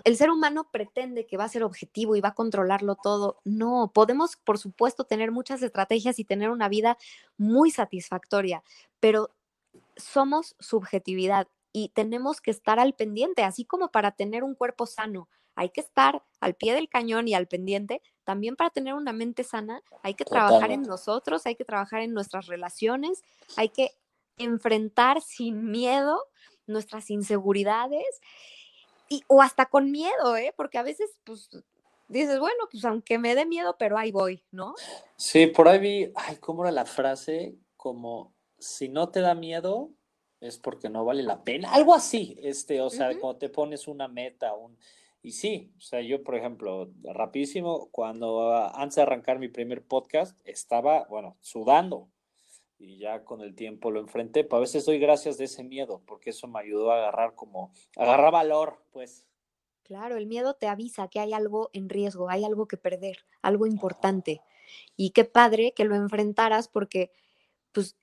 [0.05, 3.41] El ser humano pretende que va a ser objetivo y va a controlarlo todo.
[3.45, 6.97] No, podemos, por supuesto, tener muchas estrategias y tener una vida
[7.37, 8.63] muy satisfactoria,
[9.01, 9.31] pero
[9.97, 15.29] somos subjetividad y tenemos que estar al pendiente, así como para tener un cuerpo sano.
[15.55, 18.01] Hay que estar al pie del cañón y al pendiente.
[18.25, 22.15] También para tener una mente sana hay que trabajar en nosotros, hay que trabajar en
[22.15, 23.23] nuestras relaciones,
[23.57, 23.91] hay que
[24.39, 26.25] enfrentar sin miedo
[26.67, 28.21] nuestras inseguridades
[29.13, 30.55] y, o hasta con miedo, ¿eh?
[30.57, 31.51] porque a veces pues
[32.09, 34.75] dices, bueno, pues aunque me dé miedo, pero ahí voy, ¿no?
[35.17, 37.57] Sí, por ahí vi, ay, ¿cómo era la frase?
[37.77, 39.91] Como, si no te da miedo,
[40.41, 44.09] es porque no vale la pena, algo así, este, o sea, cuando te pones una
[44.09, 44.79] meta, un...
[45.25, 50.41] Y sí, o sea, yo, por ejemplo, rapidísimo, cuando antes de arrancar mi primer podcast,
[50.45, 52.09] estaba, bueno, sudando,
[52.83, 56.31] y ya con el tiempo lo enfrenté, a veces doy gracias de ese miedo, porque
[56.31, 59.25] eso me ayudó a agarrar como, agarrar valor, pues.
[59.85, 63.67] Claro, el miedo te avisa que hay algo en riesgo, hay algo que perder, algo
[63.67, 64.43] importante.
[64.97, 67.13] Y qué padre que lo enfrentaras porque,
[67.71, 67.97] pues,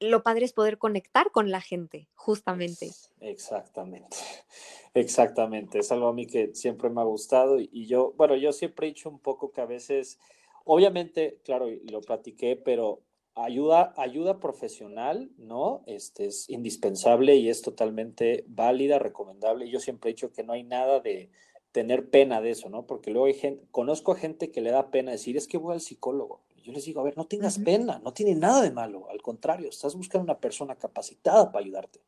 [0.00, 2.90] lo padre es poder conectar con la gente, justamente.
[3.20, 4.16] Exactamente,
[4.94, 5.78] exactamente.
[5.78, 8.90] Es algo a mí que siempre me ha gustado y yo, bueno, yo siempre he
[8.90, 10.18] dicho un poco que a veces,
[10.64, 13.02] obviamente, claro, lo platiqué, pero
[13.44, 15.82] ayuda, ayuda profesional, ¿no?
[15.86, 19.68] Este es indispensable y es totalmente válida, recomendable.
[19.68, 21.30] Yo siempre he dicho que no hay nada de
[21.72, 22.86] tener pena de eso, ¿no?
[22.86, 25.74] Porque luego hay gente, conozco a gente que le da pena decir, es que voy
[25.74, 26.40] al psicólogo.
[26.62, 29.70] Yo les digo, a ver, no tengas pena, no tiene nada de malo, al contrario,
[29.70, 32.00] estás buscando una persona capacitada para ayudarte,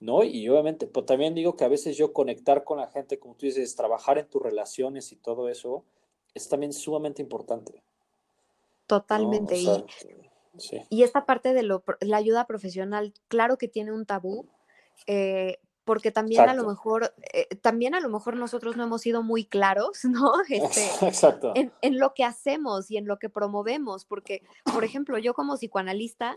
[0.00, 0.22] ¿no?
[0.22, 3.46] Y obviamente, pues también digo que a veces yo conectar con la gente, como tú
[3.46, 5.84] dices, trabajar en tus relaciones y todo eso,
[6.34, 7.82] es también sumamente importante.
[8.86, 9.56] Totalmente.
[9.56, 9.66] Y
[10.90, 14.48] esta parte de la ayuda profesional, claro que tiene un tabú,
[15.06, 19.22] eh, porque también a lo mejor, eh, también a lo mejor nosotros no hemos sido
[19.22, 20.32] muy claros, ¿no?
[20.48, 21.52] Este, Exacto.
[21.54, 24.42] En, en, lo que hacemos y en lo que promovemos, porque,
[24.72, 26.34] por ejemplo, yo como psicoanalista,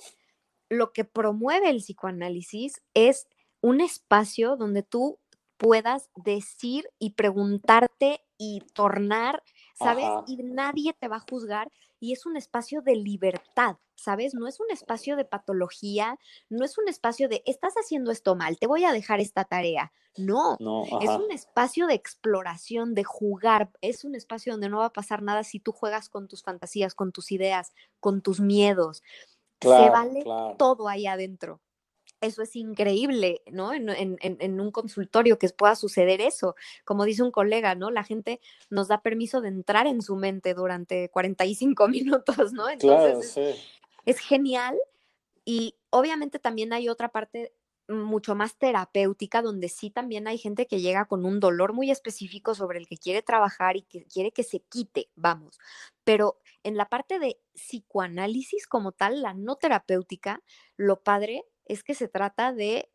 [0.70, 3.28] lo que promueve el psicoanálisis es
[3.62, 5.20] un espacio donde tú
[5.58, 9.44] puedas decir y preguntarte y tornar,
[9.76, 10.06] ¿sabes?
[10.28, 14.34] Y nadie te va a juzgar y es un espacio de libertad, ¿sabes?
[14.34, 16.18] No es un espacio de patología,
[16.50, 19.92] no es un espacio de, estás haciendo esto mal, te voy a dejar esta tarea.
[20.18, 20.58] No,
[21.02, 25.22] es un espacio de exploración, de jugar, es un espacio donde no va a pasar
[25.22, 29.02] nada si tú juegas con tus fantasías, con tus ideas, con tus miedos.
[29.62, 30.24] Se vale
[30.58, 31.62] todo ahí adentro
[32.22, 33.74] eso es increíble, ¿no?
[33.74, 36.56] En, un consultorio que pueda suceder eso.
[36.86, 37.92] Como dice un colega, ¿no?
[37.92, 42.70] La gente nos da permiso de entrar en su mente durante 45 minutos, ¿no?
[42.70, 43.62] Entonces claro, sí.
[44.06, 44.78] es, genial.
[45.46, 47.54] Y obviamente también hay otra parte
[47.88, 52.54] mucho más terapéutica, donde sí también hay gente que llega con un dolor muy específico
[52.54, 55.60] sobre el que quiere trabajar y que quiere que se quite, vamos.
[56.04, 60.44] Pero en la parte de psicoanálisis como tal, la no terapéutica,
[60.78, 62.90] lo padre es que se trata de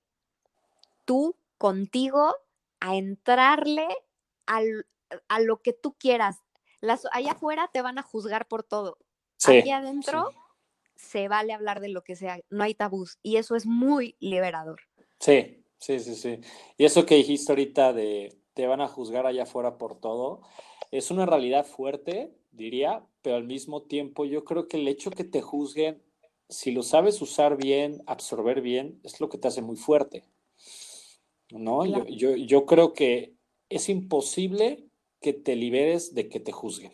[1.06, 2.34] tú contigo
[2.80, 3.88] a entrarle
[4.46, 6.42] a lo que tú quieras.
[6.80, 8.98] Las, allá afuera te van a juzgar por todo.
[9.46, 10.30] Aquí adentro
[10.96, 14.80] se vale hablar de lo que sea, no hay tabús y eso es muy liberador.
[15.18, 16.40] Sí, sí, sí, sí.
[16.76, 20.42] Y eso que dijiste ahorita de te van a juzgar allá afuera por todo,
[20.90, 25.24] es una realidad fuerte, diría, pero al mismo tiempo yo creo que el hecho que
[25.24, 26.02] te juzguen
[26.48, 30.24] si lo sabes usar bien, absorber bien, es lo que te hace muy fuerte.
[31.50, 31.84] ¿No?
[31.84, 33.34] Yo, yo, creo que
[33.68, 34.86] es imposible
[35.20, 36.92] que te liberes de que te juzguen.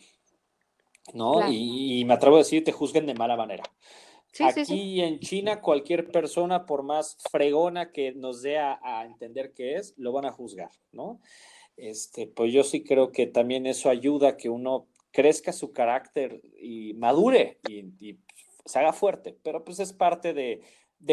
[1.13, 1.51] ¿No?
[1.51, 3.63] Y, me atrevo a decir, te juzguen de mala manera.
[4.39, 9.93] Aquí en China, cualquier persona, por más fregona que nos dé a, entender que es,
[9.97, 11.19] lo van a juzgar, ¿no?
[11.75, 16.41] Este, pues yo sí creo que también eso ayuda a que uno crezca su carácter
[16.57, 18.17] y madure y
[18.65, 20.61] se haga fuerte, pero pues es parte de,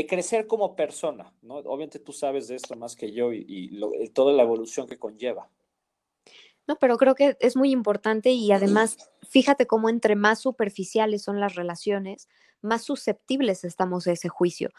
[0.07, 1.57] crecer como persona, ¿no?
[1.57, 5.51] Obviamente tú sabes de esto más que yo y, eh, toda la evolución que conlleva.
[6.67, 8.99] No, pero creo que es muy importante y además,
[9.31, 12.29] fíjate cómo entre más superficiales son las relaciones,
[12.61, 14.71] más susceptibles estamos a ese juicio.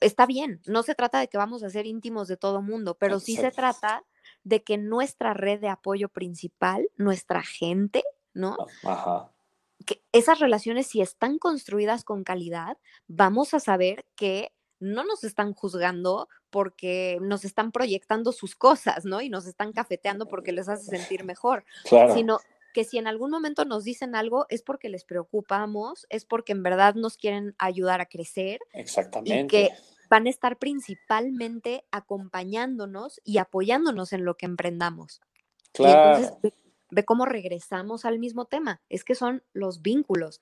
[0.00, 3.20] Está bien, no se trata de que vamos a ser íntimos de todo mundo, pero
[3.20, 4.04] sí se trata
[4.44, 8.04] de que nuestra red de apoyo principal, nuestra gente,
[8.34, 8.56] ¿no?
[8.84, 9.33] Ajá
[9.86, 15.52] que esas relaciones, si están construidas con calidad, vamos a saber que no nos están
[15.52, 19.20] juzgando porque nos están proyectando sus cosas, ¿no?
[19.20, 21.64] Y nos están cafeteando porque les hace sentir mejor,
[22.14, 22.40] sino
[22.72, 26.62] que si en algún momento nos dicen algo es porque les preocupamos, es porque en
[26.62, 28.58] verdad nos quieren ayudar a crecer.
[28.72, 29.40] Exactamente.
[29.40, 29.70] Y que
[30.10, 35.20] van a estar principalmente acompañándonos y apoyándonos en lo que emprendamos.
[35.72, 36.38] Claro
[36.94, 40.40] ve cómo regresamos al mismo tema, es que son los vínculos.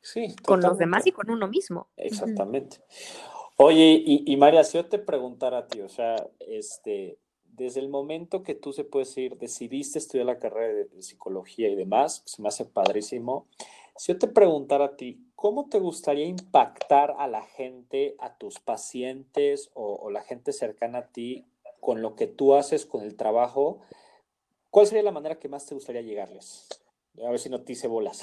[0.00, 1.88] Sí, con los demás y con uno mismo.
[1.96, 2.78] Exactamente.
[3.56, 8.44] Oye, y, María, si yo te preguntara a ti, o sea, este, desde el momento
[8.44, 12.48] que tú se puedes ir, decidiste estudiar la carrera de, psicología y demás, se me
[12.48, 13.46] hace padrísimo.
[13.96, 18.60] Si yo te preguntara a ti, ¿cómo te gustaría impactar a la gente, a tus
[18.60, 21.44] pacientes o, la gente cercana a ti
[21.80, 23.80] con lo que tú haces, con el trabajo?
[24.70, 26.68] ¿Cuál sería la manera que más te gustaría llegarles?
[27.26, 28.20] A ver si no te hice bolas.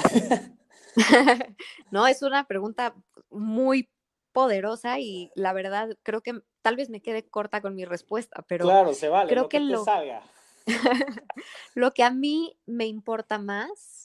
[1.91, 2.95] no, es una pregunta
[3.29, 3.89] muy
[4.31, 8.65] poderosa y la verdad creo que tal vez me quede corta con mi respuesta, pero
[8.65, 10.23] claro, se vale, creo que, lo, salga.
[11.73, 14.04] lo que a mí me importa más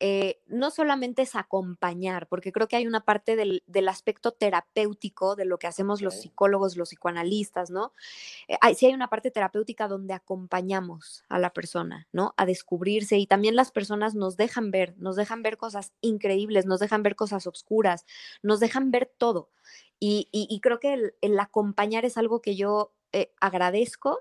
[0.00, 5.44] eh, no solamente es acompañar, porque creo que hay una parte del, aspecto terapéutico de
[5.44, 7.92] lo que hacemos los psicólogos, los psicoanalistas, ¿no?
[8.46, 12.32] Eh, hay, sí hay una parte terapéutica donde acompañamos a la persona, ¿no?
[12.36, 16.78] A descubrirse y también las personas nos dejan ver, nos dejan ver cosas increíbles, nos
[16.78, 18.06] dejan ver cosas oscuras,
[18.42, 19.50] nos dejan ver todo.
[20.00, 24.20] Y, creo que el, acompañar es algo que yo eh, agradezco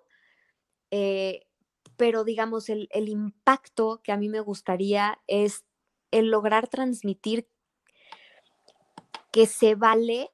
[1.97, 5.65] pero digamos, el, el, impacto que a mí me gustaría es
[6.11, 7.47] el lograr transmitir
[9.31, 10.31] que se vale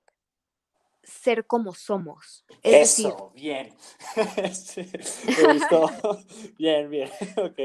[1.04, 2.46] ser como somos.
[2.62, 3.74] Eso, bien.
[6.58, 7.60] bien, bien, ok.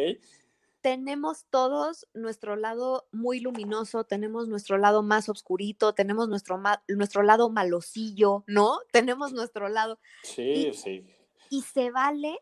[0.80, 7.50] Tenemos todos nuestro lado muy luminoso, tenemos nuestro lado más oscurito, tenemos nuestro, nuestro lado
[7.50, 8.78] malosillo, ¿no?
[8.92, 9.98] Tenemos nuestro lado.
[10.22, 11.04] Sí, sí.
[11.50, 12.38] Y se vale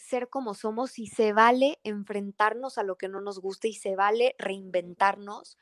[0.00, 3.96] ser como somos y se vale enfrentarnos a lo que no nos gusta y se
[3.96, 5.58] vale reinventarnos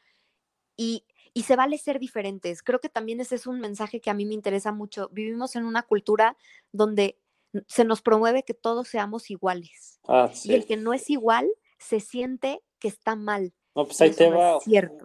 [0.77, 2.63] y, y, se vale ser diferentes.
[2.63, 5.09] Creo que también ese es un mensaje que a mí me interesa mucho.
[5.13, 6.37] Vivimos en una cultura
[6.71, 7.19] donde
[7.67, 10.01] se nos promueve que todos seamos iguales.
[10.07, 13.53] Ah, y el que no es igual se siente que está mal.
[13.75, 14.59] No, pues ahí te va.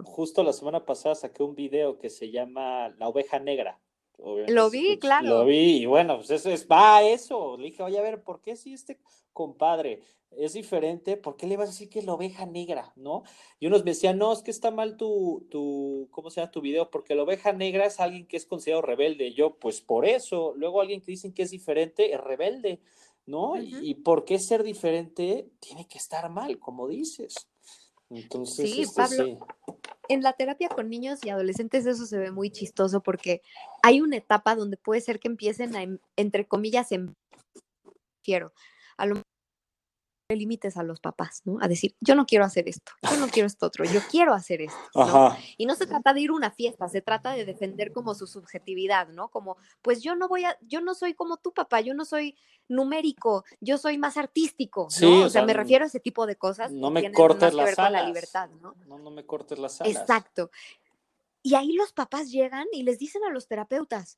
[0.04, 3.80] Justo la semana pasada saqué un video que se llama La oveja negra.
[4.48, 5.28] Lo vi, claro.
[5.28, 7.58] Lo vi, y bueno, pues eso es, va eso.
[7.58, 9.00] Le dije, oye, a ver, ¿por qué si este
[9.34, 10.02] compadre
[10.38, 11.18] es diferente?
[11.18, 13.24] ¿Por qué le vas a decir que es la oveja negra, no?
[13.60, 16.62] Y unos me decían, no, es que está mal tu, tu, ¿cómo se llama tu
[16.62, 16.90] video?
[16.90, 19.34] Porque la oveja negra es alguien que es considerado rebelde.
[19.34, 20.54] Yo, pues por eso.
[20.56, 22.82] Luego alguien que dicen que es diferente es rebelde,
[23.26, 23.56] ¿no?
[23.58, 27.36] y, por qué ser diferente tiene que estar mal, como dices.
[28.10, 29.48] Entonces, sí, este, Pablo,
[30.08, 33.42] en la terapia con niños y adolescentes eso se ve muy chistoso porque
[33.82, 35.84] hay una etapa donde puede ser que empiecen a,
[36.16, 37.16] entre comillas, en...
[38.22, 38.54] quiero,
[38.98, 39.22] a lo
[40.36, 41.58] límites a los papás, ¿no?
[41.62, 44.62] A decir, yo no quiero hacer esto, yo no quiero esto otro, yo quiero hacer
[44.62, 45.36] esto, ¿no?
[45.58, 48.28] Y no se trata de ir a una fiesta, se trata de defender como su
[48.28, 49.30] subjetividad, ¿no?
[49.30, 52.36] Como, pues yo no voy a, yo no soy como tu papá, yo no soy
[52.68, 55.26] numérico, yo soy más artístico, ¿no?
[55.26, 56.72] o, sea, me refiero a ese tipo de cosas.
[56.72, 58.02] No me cortes las alas.
[58.02, 58.76] la libertad, ¿no?
[58.88, 58.98] ¿no?
[58.98, 59.96] No me cortes las alas.
[59.96, 60.50] Exacto.
[61.42, 64.18] Y ahí los papás llegan y les dicen a los terapeutas,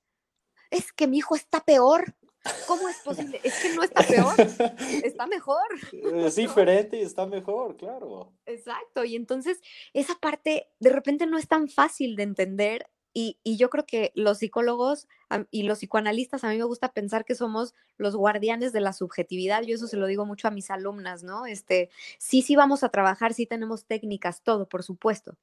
[0.69, 2.15] es que mi hijo está peor,
[2.67, 3.39] ¿Cómo es posible?
[3.43, 4.35] Es que no está peor,
[5.03, 5.65] está mejor.
[5.91, 8.33] Es diferente y está mejor, claro.
[8.45, 9.59] Exacto, y entonces
[9.93, 12.87] esa parte de repente no es tan fácil de entender
[13.17, 15.07] y, yo creo que los psicólogos
[15.49, 19.63] y los psicoanalistas, a mí me gusta pensar que somos los guardianes de la subjetividad.
[19.63, 21.45] Yo eso se lo digo mucho a mis alumnas, ¿no?
[21.45, 21.89] Este,
[22.19, 25.37] sí, sí vamos a trabajar, sí tenemos técnicas, todo, por supuesto.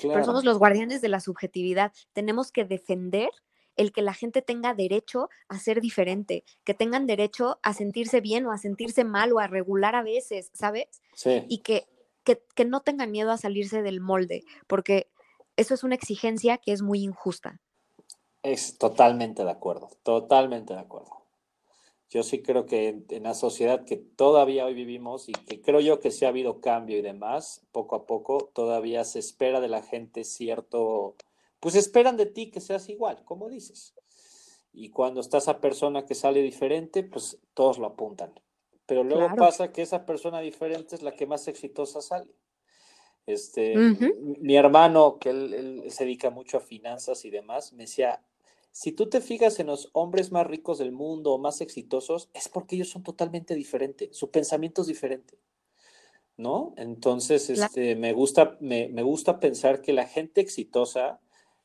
[0.00, 1.92] Pero somos los guardianes de la subjetividad.
[2.12, 3.30] Tenemos que defender
[3.76, 8.46] el que la gente tenga derecho a ser diferente, que tengan derecho a sentirse bien
[8.46, 11.00] o a sentirse mal o a regular a veces, ¿sabes?
[11.14, 11.44] Sí.
[11.48, 11.86] Y que,
[12.24, 15.10] que, no tengan miedo a salirse del molde, porque
[15.56, 17.60] eso es una exigencia que es muy injusta.
[18.42, 21.22] Es totalmente de acuerdo, totalmente de acuerdo.
[22.10, 25.80] Yo sí creo que en, en, la sociedad que todavía hoy vivimos y que creo
[25.80, 29.68] yo que sí ha habido cambio y demás, poco a poco todavía se espera de
[29.68, 31.16] la gente cierto,
[31.62, 33.94] pues esperan de ti que seas igual, como dices.
[34.72, 38.34] Y cuando está esa persona que sale diferente, pues todos lo apuntan.
[38.84, 42.34] Pero luego pasa que esa persona diferente es la que más exitosa sale.
[43.26, 43.76] Este,
[44.40, 48.24] Mi hermano, que él, se dedica mucho a finanzas y demás, me decía,
[48.72, 52.48] si tú te fijas en los hombres más ricos del mundo o más exitosos, es
[52.48, 55.38] porque ellos son totalmente diferentes, su pensamiento es diferente.
[56.36, 56.74] ¿No?
[56.76, 61.20] Entonces, este, me, gusta, me, me gusta pensar que la gente exitosa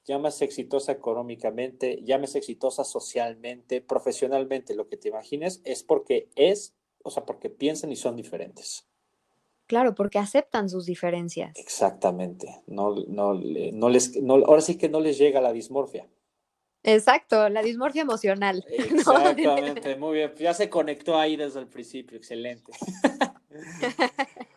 [0.07, 7.11] llámese exitosa económicamente, llámese exitosa socialmente, profesionalmente, lo que te imagines, es porque es, o
[7.11, 8.87] sea, porque piensan y son diferentes.
[9.67, 11.51] Claro, porque aceptan sus diferencias.
[11.59, 12.47] Exactamente.
[12.67, 16.07] No, no, no les, ahora sí que no les llega la dismorfia.
[16.83, 18.63] Exacto, la dismorfia emocional.
[18.69, 20.33] Exactamente, muy bien.
[20.37, 22.71] Ya se conectó ahí desde el principio, excelente.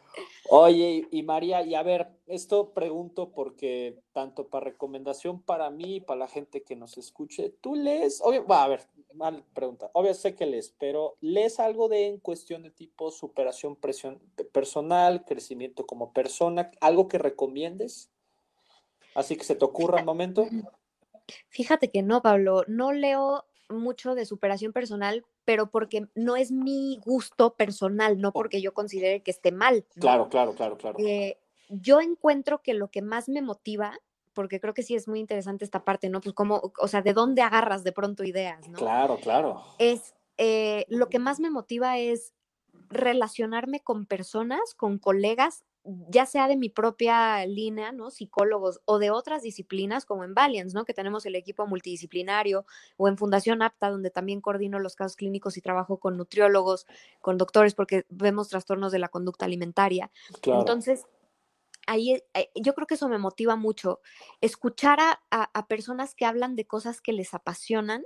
[0.52, 6.00] Oye, y María, y a ver, esto pregunto porque tanto para recomendación para mí y
[6.00, 8.80] para la gente que nos escuche, tú lees, obvio, va, a ver,
[9.14, 13.76] mal pregunta, obvio sé que lees, pero ¿lees algo de en cuestión de tipo superación
[13.76, 14.20] presión,
[14.50, 18.10] personal, crecimiento como persona, algo que recomiendes?
[19.14, 20.48] Así que se te ocurra un momento.
[21.50, 27.00] Fíjate que no, Pablo, no leo mucho de superación personal, pero porque no es mi
[27.04, 29.84] gusto personal, no porque yo considere que esté mal.
[29.96, 30.96] Claro, claro, claro, claro.
[31.00, 33.98] Eh, yo encuentro que lo que más me motiva,
[34.32, 36.20] porque creo que sí es muy interesante esta parte, ¿no?
[36.20, 38.78] Pues como, o sea, de dónde agarras de pronto ideas, ¿no?
[38.78, 39.64] Claro, claro.
[39.80, 42.32] Es, eh, lo que más me motiva es
[42.88, 48.10] relacionarme con personas, con colegas ya sea de mi propia línea, ¿no?
[48.10, 50.84] Psicólogos o de otras disciplinas como en Valiance, ¿no?
[50.84, 52.66] Que tenemos el equipo multidisciplinario
[52.96, 56.86] o en Fundación APTA, donde también coordino los casos clínicos y trabajo con nutriólogos,
[57.20, 60.10] con doctores, porque vemos trastornos de la conducta alimentaria.
[60.44, 61.06] Entonces,
[61.86, 64.00] ahí eh, yo creo que eso me motiva mucho,
[64.40, 68.04] escuchar a, personas que hablan de cosas que les apasionan.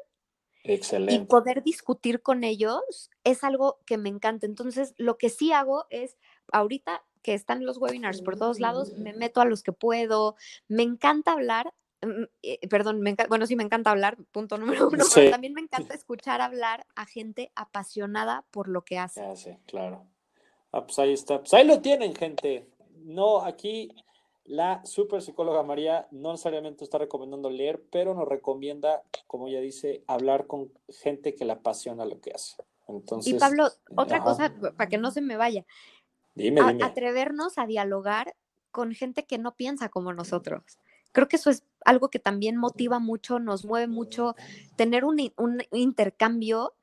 [0.62, 1.14] Excelente.
[1.14, 4.46] Y poder discutir con ellos es algo que me encanta.
[4.46, 6.16] Entonces, lo que sí hago es,
[6.52, 10.36] ahorita que están los webinars por todos lados, me meto a los que puedo,
[10.68, 11.72] me encanta hablar,
[12.02, 15.94] mm, eh, perdón, bueno, sí me encanta hablar, punto número uno, pero también me encanta
[15.94, 19.24] escuchar hablar a gente apasionada por lo que hace.
[19.36, 20.06] Sí, claro.
[20.70, 22.68] Ah, pues ahí está, pues ahí lo tienen, gente.
[23.04, 23.90] No, aquí
[24.44, 30.04] la super psicóloga María no necesariamente está recomendando leer, pero nos recomienda, como ella dice,
[30.06, 32.56] hablar con gente que le apasiona lo que hace.
[32.86, 35.64] Entonces, y Pablo, otra cosa, para que no se me vaya,
[36.82, 38.34] atrevernos a dialogar
[38.70, 40.62] con gente que no piensa como nosotros.
[41.12, 44.34] Creo que eso es algo que también motiva mucho, nos mueve mucho,
[44.76, 45.20] tener un,
[45.70, 46.74] intercambio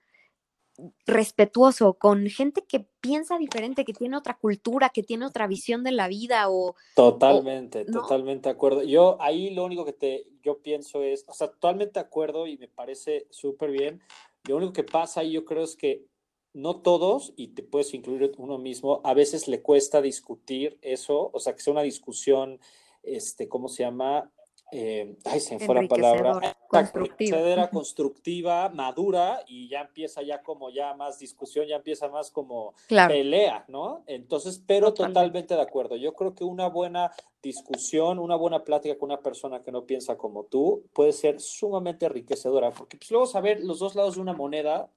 [1.05, 5.91] respetuoso con gente que piensa diferente, que tiene otra cultura, que tiene otra visión de
[5.91, 8.83] la vida o totalmente, totalmente de acuerdo.
[8.83, 12.57] Yo ahí lo único que te yo pienso es, o sea, totalmente de acuerdo y
[12.57, 14.01] me parece súper bien.
[14.47, 16.05] Lo único que pasa ahí yo creo es que
[16.53, 21.39] no todos, y te puedes incluir uno mismo, a veces le cuesta discutir eso, o
[21.39, 22.59] sea, que sea una discusión,
[23.03, 24.29] este, ¿cómo se llama?
[24.73, 26.57] Eh, ay, se me fue la palabra.
[26.69, 27.69] Constructiva.
[27.69, 33.65] constructiva, madura, y ya empieza ya como ya más discusión, ya empieza más como pelea,
[33.67, 34.03] ¿no?
[34.07, 35.97] Entonces, pero totalmente de acuerdo.
[35.97, 37.11] Yo creo que una buena
[37.43, 42.05] discusión, una buena plática con una persona que no piensa como tú puede ser sumamente
[42.05, 44.89] enriquecedora, porque pues, luego saber los dos lados de una moneda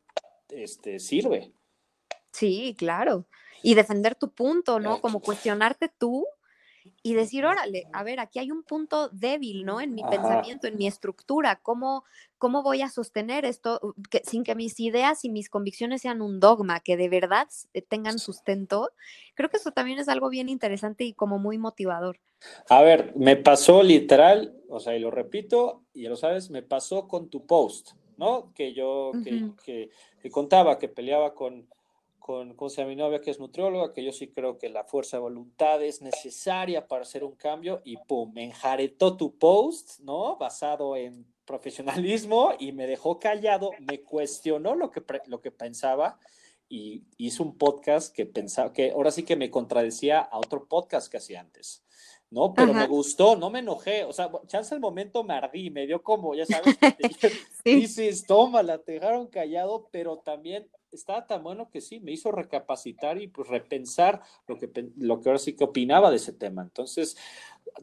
[0.48, 1.52] este, sirve.
[2.32, 3.26] Sí, claro.
[3.62, 5.00] Y defender tu punto, ¿no?
[5.00, 6.26] Como cuestionarte tú
[7.02, 9.80] y decir, órale, a ver, aquí hay un punto débil, ¿no?
[9.80, 12.04] En mi pensamiento, en mi estructura, ¿cómo,
[12.36, 16.40] cómo voy a sostener esto que, sin que mis ideas y mis convicciones sean un
[16.40, 17.48] dogma, que de verdad
[17.88, 18.90] tengan sustento?
[19.34, 22.20] Creo que eso también es algo bien interesante y como muy motivador.
[22.68, 26.62] A ver, me pasó literal, o sea, y lo repito, y ya lo sabes, me
[26.62, 27.92] pasó con tu post.
[28.16, 28.52] ¿No?
[28.54, 29.12] Que yo,
[29.64, 29.90] que,
[30.30, 31.68] contaba, que peleaba con,
[32.18, 35.22] con, con mi novia que es nutrióloga, que yo sí creo que la fuerza de
[35.22, 40.36] voluntad es necesaria para hacer un cambio y pum, me enjaretó tu post, ¿no?
[40.36, 46.18] Basado en profesionalismo y me dejó callado, me cuestionó lo que, lo que pensaba
[46.68, 51.10] y hizo un podcast que pensaba que ahora sí que me contradecía a otro podcast
[51.10, 51.83] que hacía antes.
[52.30, 52.52] ¿No?
[52.54, 56.02] Pero me gustó, no me enojé, o sea, chance el momento me ardí, me dio
[56.02, 56.76] como, ya sabes,
[57.64, 57.74] sí.
[57.76, 63.20] dices, tómala, te dejaron callado, pero también estaba tan bueno que sí, me hizo recapacitar
[63.20, 66.62] y pues repensar lo que, lo que ahora sí que opinaba de ese tema.
[66.62, 67.16] Entonces,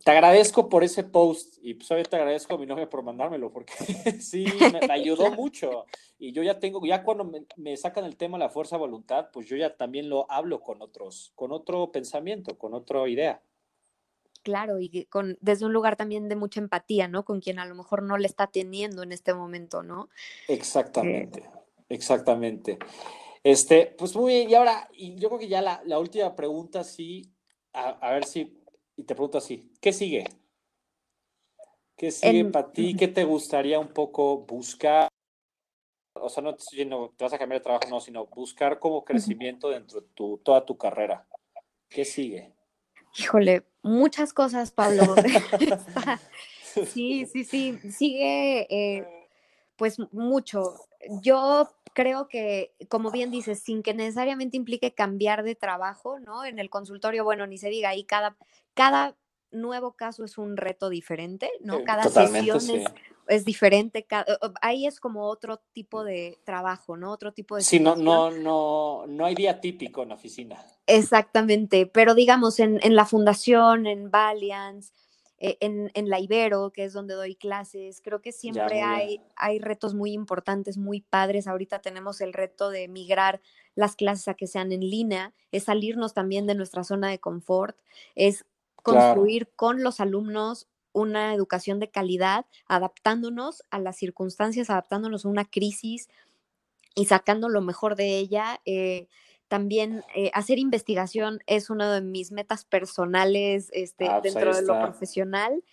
[0.04, 3.74] te agradezco por ese post y pues te agradezco a mi novia por mandármelo porque
[4.22, 5.86] sí, me, ayudó mucho.
[6.18, 9.48] Y yo ya tengo, ya cuando me, me, sacan el tema la fuerza voluntad, pues
[9.48, 13.42] yo ya también lo hablo con otros, con otro pensamiento, con otra idea.
[14.44, 17.24] Claro, y con, desde un lugar también de mucha empatía, ¿no?
[17.24, 20.10] Con quien a lo mejor no le está teniendo en este momento, ¿no?
[20.48, 21.44] Exactamente,
[21.90, 22.80] exactamente.
[23.44, 27.32] Este, pues muy bien, y ahora, y yo creo que ya la, última pregunta, sí,
[27.74, 28.64] a, ver si,
[28.96, 30.26] y te pregunto así, ¿qué sigue?
[31.96, 32.96] ¿Qué sigue para ti?
[32.96, 35.08] ¿Qué te gustaría un poco buscar?
[36.14, 38.80] O sea, no te estoy diciendo, te vas a cambiar de trabajo, no, sino buscar
[38.80, 41.28] como crecimiento dentro de tu, toda tu carrera.
[41.90, 42.54] ¿Qué sigue?
[43.18, 45.16] Híjole, muchas cosas, Pablo.
[46.86, 49.28] sí, sí, sí, sigue eh,
[49.76, 50.76] pues mucho.
[51.22, 56.46] Yo creo que, como bien dices, sin que necesariamente implique cambiar de trabajo, ¿no?
[56.46, 58.38] En el consultorio, bueno, ni se diga, ahí cada,
[58.74, 59.16] cada
[59.52, 61.84] nuevo caso es un reto diferente, ¿no?
[61.84, 62.86] Cada sesión es,
[63.46, 64.06] diferente,
[64.62, 67.12] ahí es como otro tipo de trabajo, ¿no?
[67.12, 67.62] Otro tipo de...
[67.62, 70.64] Sí, no, no, no, no hay día típico en la oficina.
[70.86, 74.92] Exactamente, pero digamos en, en la fundación, en Valiance,
[75.44, 79.58] eh, en, en, la Ibero, que es donde doy clases, creo que siempre hay, hay
[79.58, 81.48] retos muy importantes, muy padres.
[81.48, 83.42] Ahorita tenemos el reto de migrar
[83.74, 87.76] las clases a que sean en línea, es salirnos también de nuestra zona de confort,
[88.14, 88.46] es
[88.84, 95.46] construir con los alumnos una educación de calidad, adaptándonos a las circunstancias, adaptándonos a una
[95.46, 96.10] crisis
[96.96, 98.62] y sacando lo mejor de ella.
[98.66, 99.08] Eh,
[99.48, 104.62] también eh, hacer investigación es una de mis metas personales este, ah, pues dentro de
[104.62, 105.64] lo profesional.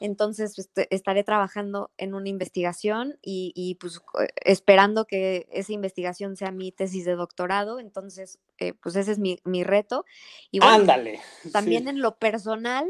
[0.00, 4.00] Entonces este, estaré trabajando en una investigación y, pues
[4.44, 7.78] esperando que esa investigación sea mi tesis de doctorado.
[7.78, 10.06] Entonces, eh, pues ese es mi, reto.
[10.50, 11.20] Y Ándale.
[11.52, 12.88] También en lo personal,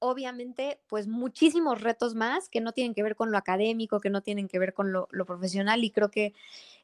[0.00, 4.22] obviamente, pues muchísimos retos más que no tienen que ver con lo académico, que no
[4.22, 6.34] tienen que ver con lo, profesional y creo que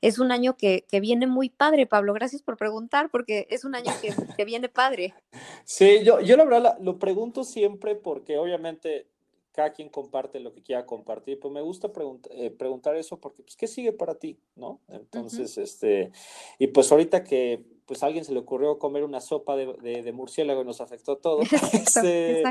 [0.01, 2.13] es un año que, viene muy padre, Pablo.
[2.13, 3.93] Gracias por preguntar porque es un año
[4.37, 5.15] que, viene padre.
[5.65, 9.09] Sí, yo, yo la verdad lo pregunto siempre porque obviamente
[9.55, 11.93] cada quien comparte lo que quiera compartir, pues me gusta
[12.31, 14.41] eh, preguntar eso porque, pues, ¿qué sigue para ti?
[14.57, 14.81] ¿No?
[14.89, 16.11] Entonces, este,
[16.59, 20.63] y pues ahorita que, pues, a alguien se le ocurrió comer una sopa de, murciélago
[20.63, 22.43] y nos afectó a todos, este,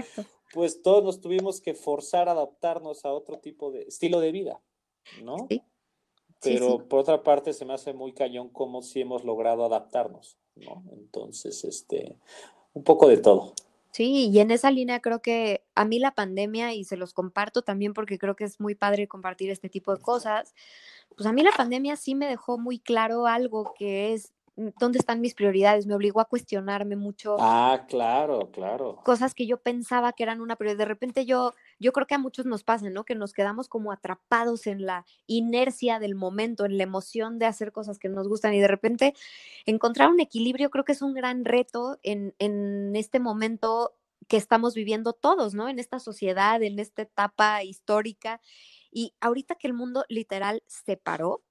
[0.53, 4.61] pues todos nos tuvimos que forzar a adaptarnos a otro tipo de estilo de vida,
[5.21, 5.35] ¿no?
[5.49, 5.61] Sí.
[6.39, 10.85] Pero por otra parte se me hace muy cañón cómo sí hemos logrado adaptarnos, ¿no?
[10.93, 12.17] Entonces, este,
[12.73, 13.53] un poco de todo.
[13.93, 17.61] Sí, y en esa línea creo que a mí la pandemia, y se los comparto
[17.61, 20.55] también porque creo que es muy padre compartir este tipo de cosas,
[21.15, 24.99] pues a mí la pandemia sí me dejó muy claro algo que es Mm, dónde
[24.99, 27.37] están mis prioridades, me obligó a cuestionarme mucho.
[27.39, 28.99] Ah, claro, claro.
[29.03, 30.77] Cosas que yo pensaba que eran una prioridad.
[30.77, 31.53] De repente yo,
[31.83, 33.03] yo creo que a muchos nos pasa, ¿no?
[33.03, 37.71] Que nos quedamos como atrapados en la inercia del momento, en la emoción de hacer
[37.71, 39.13] cosas que nos gustan y de repente
[39.65, 43.95] encontrar un equilibrio creo que es un gran reto en, en este momento
[44.27, 45.69] que estamos viviendo todos, ¿no?
[45.69, 48.41] En esta sociedad, en esta etapa histórica.
[48.89, 51.43] Y ahorita que el mundo literal se paró,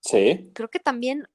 [0.00, 0.50] Sí.
[0.54, 1.28] Creo que también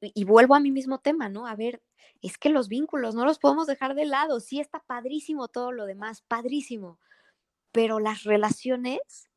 [0.00, 1.46] y, vuelvo a mi mismo tema, ¿no?
[1.46, 1.82] A ver,
[2.20, 4.40] es que los vínculos no los podemos dejar de lado.
[4.40, 7.00] Sí está padrísimo todo lo demás, padrísimo,
[7.72, 9.28] pero las relaciones,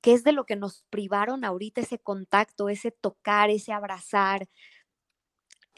[0.00, 4.48] que es de lo que nos privaron ahorita, ese contacto, ese tocar, ese abrazar,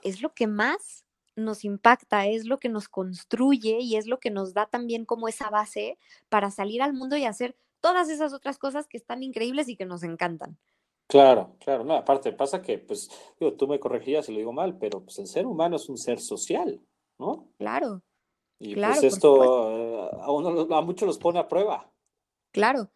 [0.02, 4.30] es lo que más nos impacta, es lo que nos construye y es lo que
[4.30, 5.98] nos da también como esa base
[6.28, 9.86] para salir al mundo y hacer todas esas otras cosas que están increíbles y que
[9.86, 10.58] nos encantan.
[11.06, 14.78] Claro, claro, no, aparte pasa que, pues, digo, tú me corregías si lo digo mal,
[14.78, 16.80] pero pues el ser humano es un ser social,
[17.18, 17.48] ¿no?
[17.58, 18.02] Claro.
[18.58, 21.91] Y pues esto eh, a, uno, a muchos los pone a prueba.
[22.52, 22.90] Claro,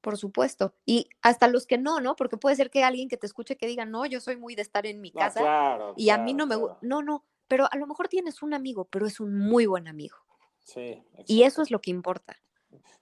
[0.00, 0.74] por supuesto.
[0.86, 2.16] Y hasta los que no, ¿no?
[2.16, 4.62] Porque puede ser que alguien que te escuche que diga, no, yo soy muy de
[4.62, 6.78] estar en mi casa claro, y a mí no me gusta.
[6.82, 10.16] No, no, pero a lo mejor tienes un amigo, pero es un muy buen amigo.
[10.60, 11.02] Sí.
[11.26, 12.36] Y eso es lo que importa.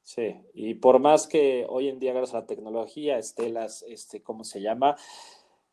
[0.02, 4.22] Sí, y por más que hoy en día, gracias a la tecnología, esté las, este,
[4.22, 4.96] ¿cómo se llama?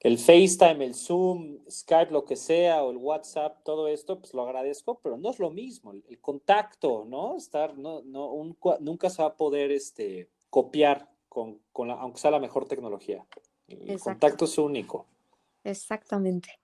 [0.03, 4.43] El FaceTime, el Zoom, Skype, lo que sea, o el WhatsApp, todo esto, pues lo
[4.43, 5.93] agradezco, pero no es lo mismo.
[5.93, 7.37] El, contacto, ¿no?
[7.37, 8.33] Estar, no, no,
[8.81, 13.25] nunca se va a poder este, copiar con, con la, aunque sea la mejor tecnología.
[13.69, 15.07] El contacto es único.
[15.63, 16.59] Exactamente.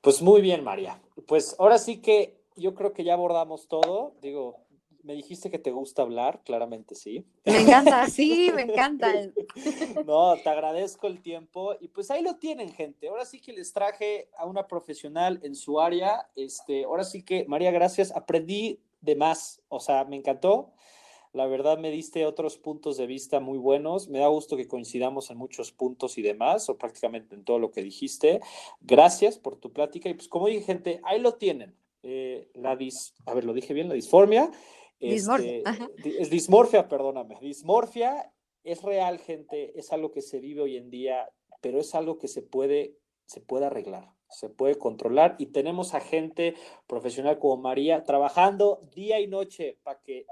[0.00, 1.02] Pues muy bien, María.
[1.26, 4.14] Pues ahora sí que yo creo que ya abordamos todo.
[4.22, 4.64] Digo,
[5.02, 7.24] me dijiste que te gusta hablar, claramente sí.
[7.44, 9.12] Me encanta, sí, me encanta.
[10.06, 13.08] No, te agradezco el tiempo y pues ahí lo tienen, gente.
[13.08, 16.28] Ahora sí que les traje a una profesional en su área.
[16.36, 18.14] Este, ahora sí que, María, gracias.
[18.14, 20.72] Aprendí de más, o sea, me encantó.
[21.32, 24.08] La verdad me diste otros puntos de vista muy buenos.
[24.08, 27.70] Me da gusto que coincidamos en muchos puntos y demás, o prácticamente en todo lo
[27.70, 28.40] que dijiste.
[28.80, 30.08] Gracias por tu plática.
[30.08, 31.74] Y pues como dije, gente, ahí lo tienen.
[32.02, 34.50] Eh, la dis, a ver, lo dije bien, la disformia
[35.00, 35.62] Dismorfia.
[35.96, 37.38] Este, es dismorfia, perdóname.
[37.40, 38.32] Dismorfia
[38.64, 41.30] es real, gente, es algo que se vive hoy en día,
[41.60, 42.96] pero es algo que se puede,
[43.26, 46.54] se puede arreglar, se puede controlar y tenemos a gente
[46.86, 50.26] profesional como María trabajando día y noche para que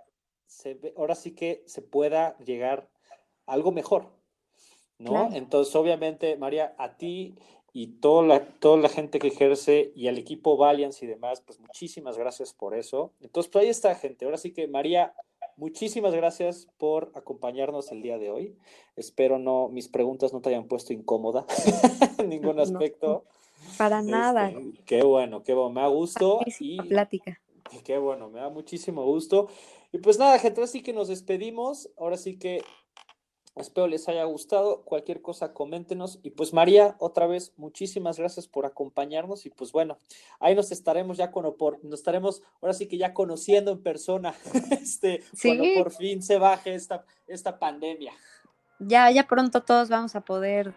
[0.46, 2.90] se, ahora sí que se pueda llegar
[3.46, 4.12] a algo mejor,
[4.98, 5.30] ¿no?
[5.32, 7.36] Entonces, obviamente, María, a ti
[7.78, 11.60] y toda la, toda la gente que ejerce y al equipo Valiance y demás, pues
[11.60, 13.12] muchísimas gracias por eso.
[13.20, 14.24] Entonces, pues ahí está, gente.
[14.24, 15.12] Ahora sí que, María,
[15.58, 18.56] muchísimas gracias por acompañarnos el día de hoy.
[18.96, 21.44] Espero no, mis preguntas no te hayan puesto incómoda
[22.18, 23.24] en ningún aspecto.
[23.76, 24.48] para nada.
[24.48, 26.40] Este, qué bueno, qué bueno, me ha gustado.
[26.58, 27.38] Y, plática.
[27.84, 29.48] Qué bueno, me da muchísimo gusto.
[29.92, 31.90] Y pues nada, gente, así que nos despedimos.
[31.98, 32.62] Ahora sí que
[33.56, 34.82] espero les haya gustado.
[34.84, 36.20] Cualquier cosa, coméntenos.
[36.22, 39.46] Y pues María, otra vez, muchísimas gracias por acompañarnos.
[39.46, 39.98] Y pues bueno,
[40.40, 44.34] ahí nos estaremos ya con por, nos estaremos ahora sí que ya conociendo en persona,
[44.70, 48.12] este, cuando por fin se baje esta, esta pandemia.
[48.78, 50.74] Ya, ya pronto todos vamos a poder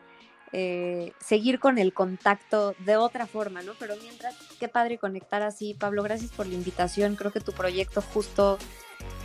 [0.52, 3.74] eh, seguir con el contacto de otra forma, ¿no?
[3.80, 5.74] Pero mientras, qué padre conectar así.
[5.74, 7.16] Pablo, gracias por la invitación.
[7.16, 8.58] Creo que tu proyecto justo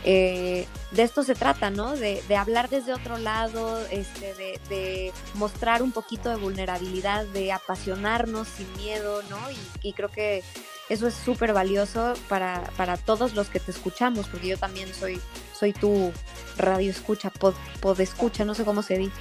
[0.04, 1.96] eh, de esto se trata, ¿no?
[1.96, 4.34] De, hablar desde otro lado, este,
[4.68, 9.38] de, mostrar un poquito de vulnerabilidad, de apasionarnos sin miedo, ¿no?
[9.82, 10.42] y creo que
[10.88, 15.18] eso es súper valioso para, para, todos los que te escuchamos, porque yo también soy,
[15.52, 16.12] soy tu
[16.58, 17.54] radio escucha, pod,
[18.00, 19.12] escucha, no sé cómo se dice.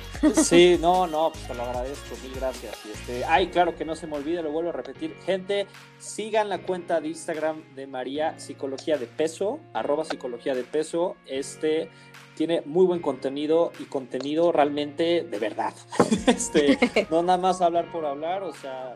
[0.43, 2.77] Sí, no, no, pues te lo agradezco, mil gracias.
[2.85, 5.15] Y este, ay, claro que no se me olvide, lo vuelvo a repetir.
[5.25, 5.67] Gente,
[5.99, 11.15] sigan la cuenta de Instagram de María Psicología de Peso, arroba psicología de peso.
[11.25, 11.89] Este
[12.35, 15.73] tiene muy buen contenido y contenido realmente de verdad.
[16.27, 16.77] Este,
[17.09, 18.95] no nada más hablar por hablar, o sea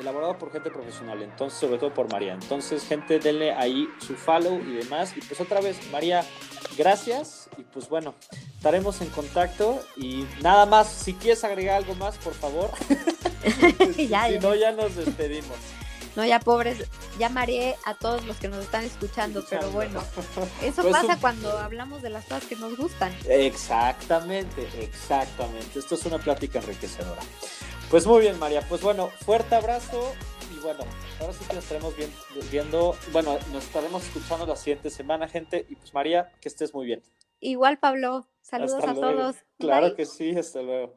[0.00, 2.34] elaborado por gente profesional, entonces sobre todo por María.
[2.34, 5.16] Entonces, gente, denle ahí su follow y demás.
[5.16, 6.24] Y pues otra vez, María,
[6.76, 7.48] gracias.
[7.58, 8.14] Y pues bueno,
[8.56, 9.82] estaremos en contacto.
[9.96, 12.70] Y nada más, si quieres agregar algo más, por favor.
[13.96, 15.56] ya, si no, ya nos despedimos.
[16.16, 16.88] No, ya pobres,
[17.18, 20.02] llamaré a todos los que nos están escuchando, pero bueno,
[20.60, 23.14] eso pues pasa cuando hablamos de las cosas que nos gustan.
[23.28, 25.78] Exactamente, exactamente.
[25.78, 27.22] Esto es una plática enriquecedora.
[27.90, 28.62] Pues muy bien, María.
[28.68, 30.12] Pues bueno, fuerte abrazo
[30.54, 30.84] y bueno,
[31.20, 31.94] ahora sí que nos estaremos
[32.50, 35.66] viendo, bueno, nos estaremos escuchando la siguiente semana, gente.
[35.68, 37.02] Y pues María, que estés muy bien.
[37.40, 38.28] Igual, Pablo.
[38.42, 39.36] Saludos a todos.
[39.58, 40.94] Claro que sí, hasta luego.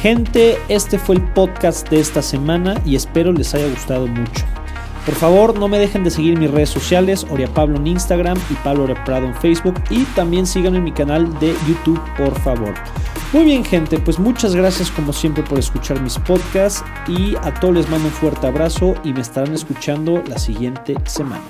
[0.00, 4.46] Gente, este fue el podcast de esta semana y espero les haya gustado mucho.
[5.08, 8.54] Por favor, no me dejen de seguir mis redes sociales, Oria Pablo en Instagram y
[8.56, 9.76] Pablo Oria Prado en Facebook.
[9.88, 12.74] Y también síganme en mi canal de YouTube, por favor.
[13.32, 16.84] Muy bien, gente, pues muchas gracias como siempre por escuchar mis podcasts.
[17.06, 21.40] Y a todos les mando un fuerte abrazo y me estarán escuchando la siguiente semana.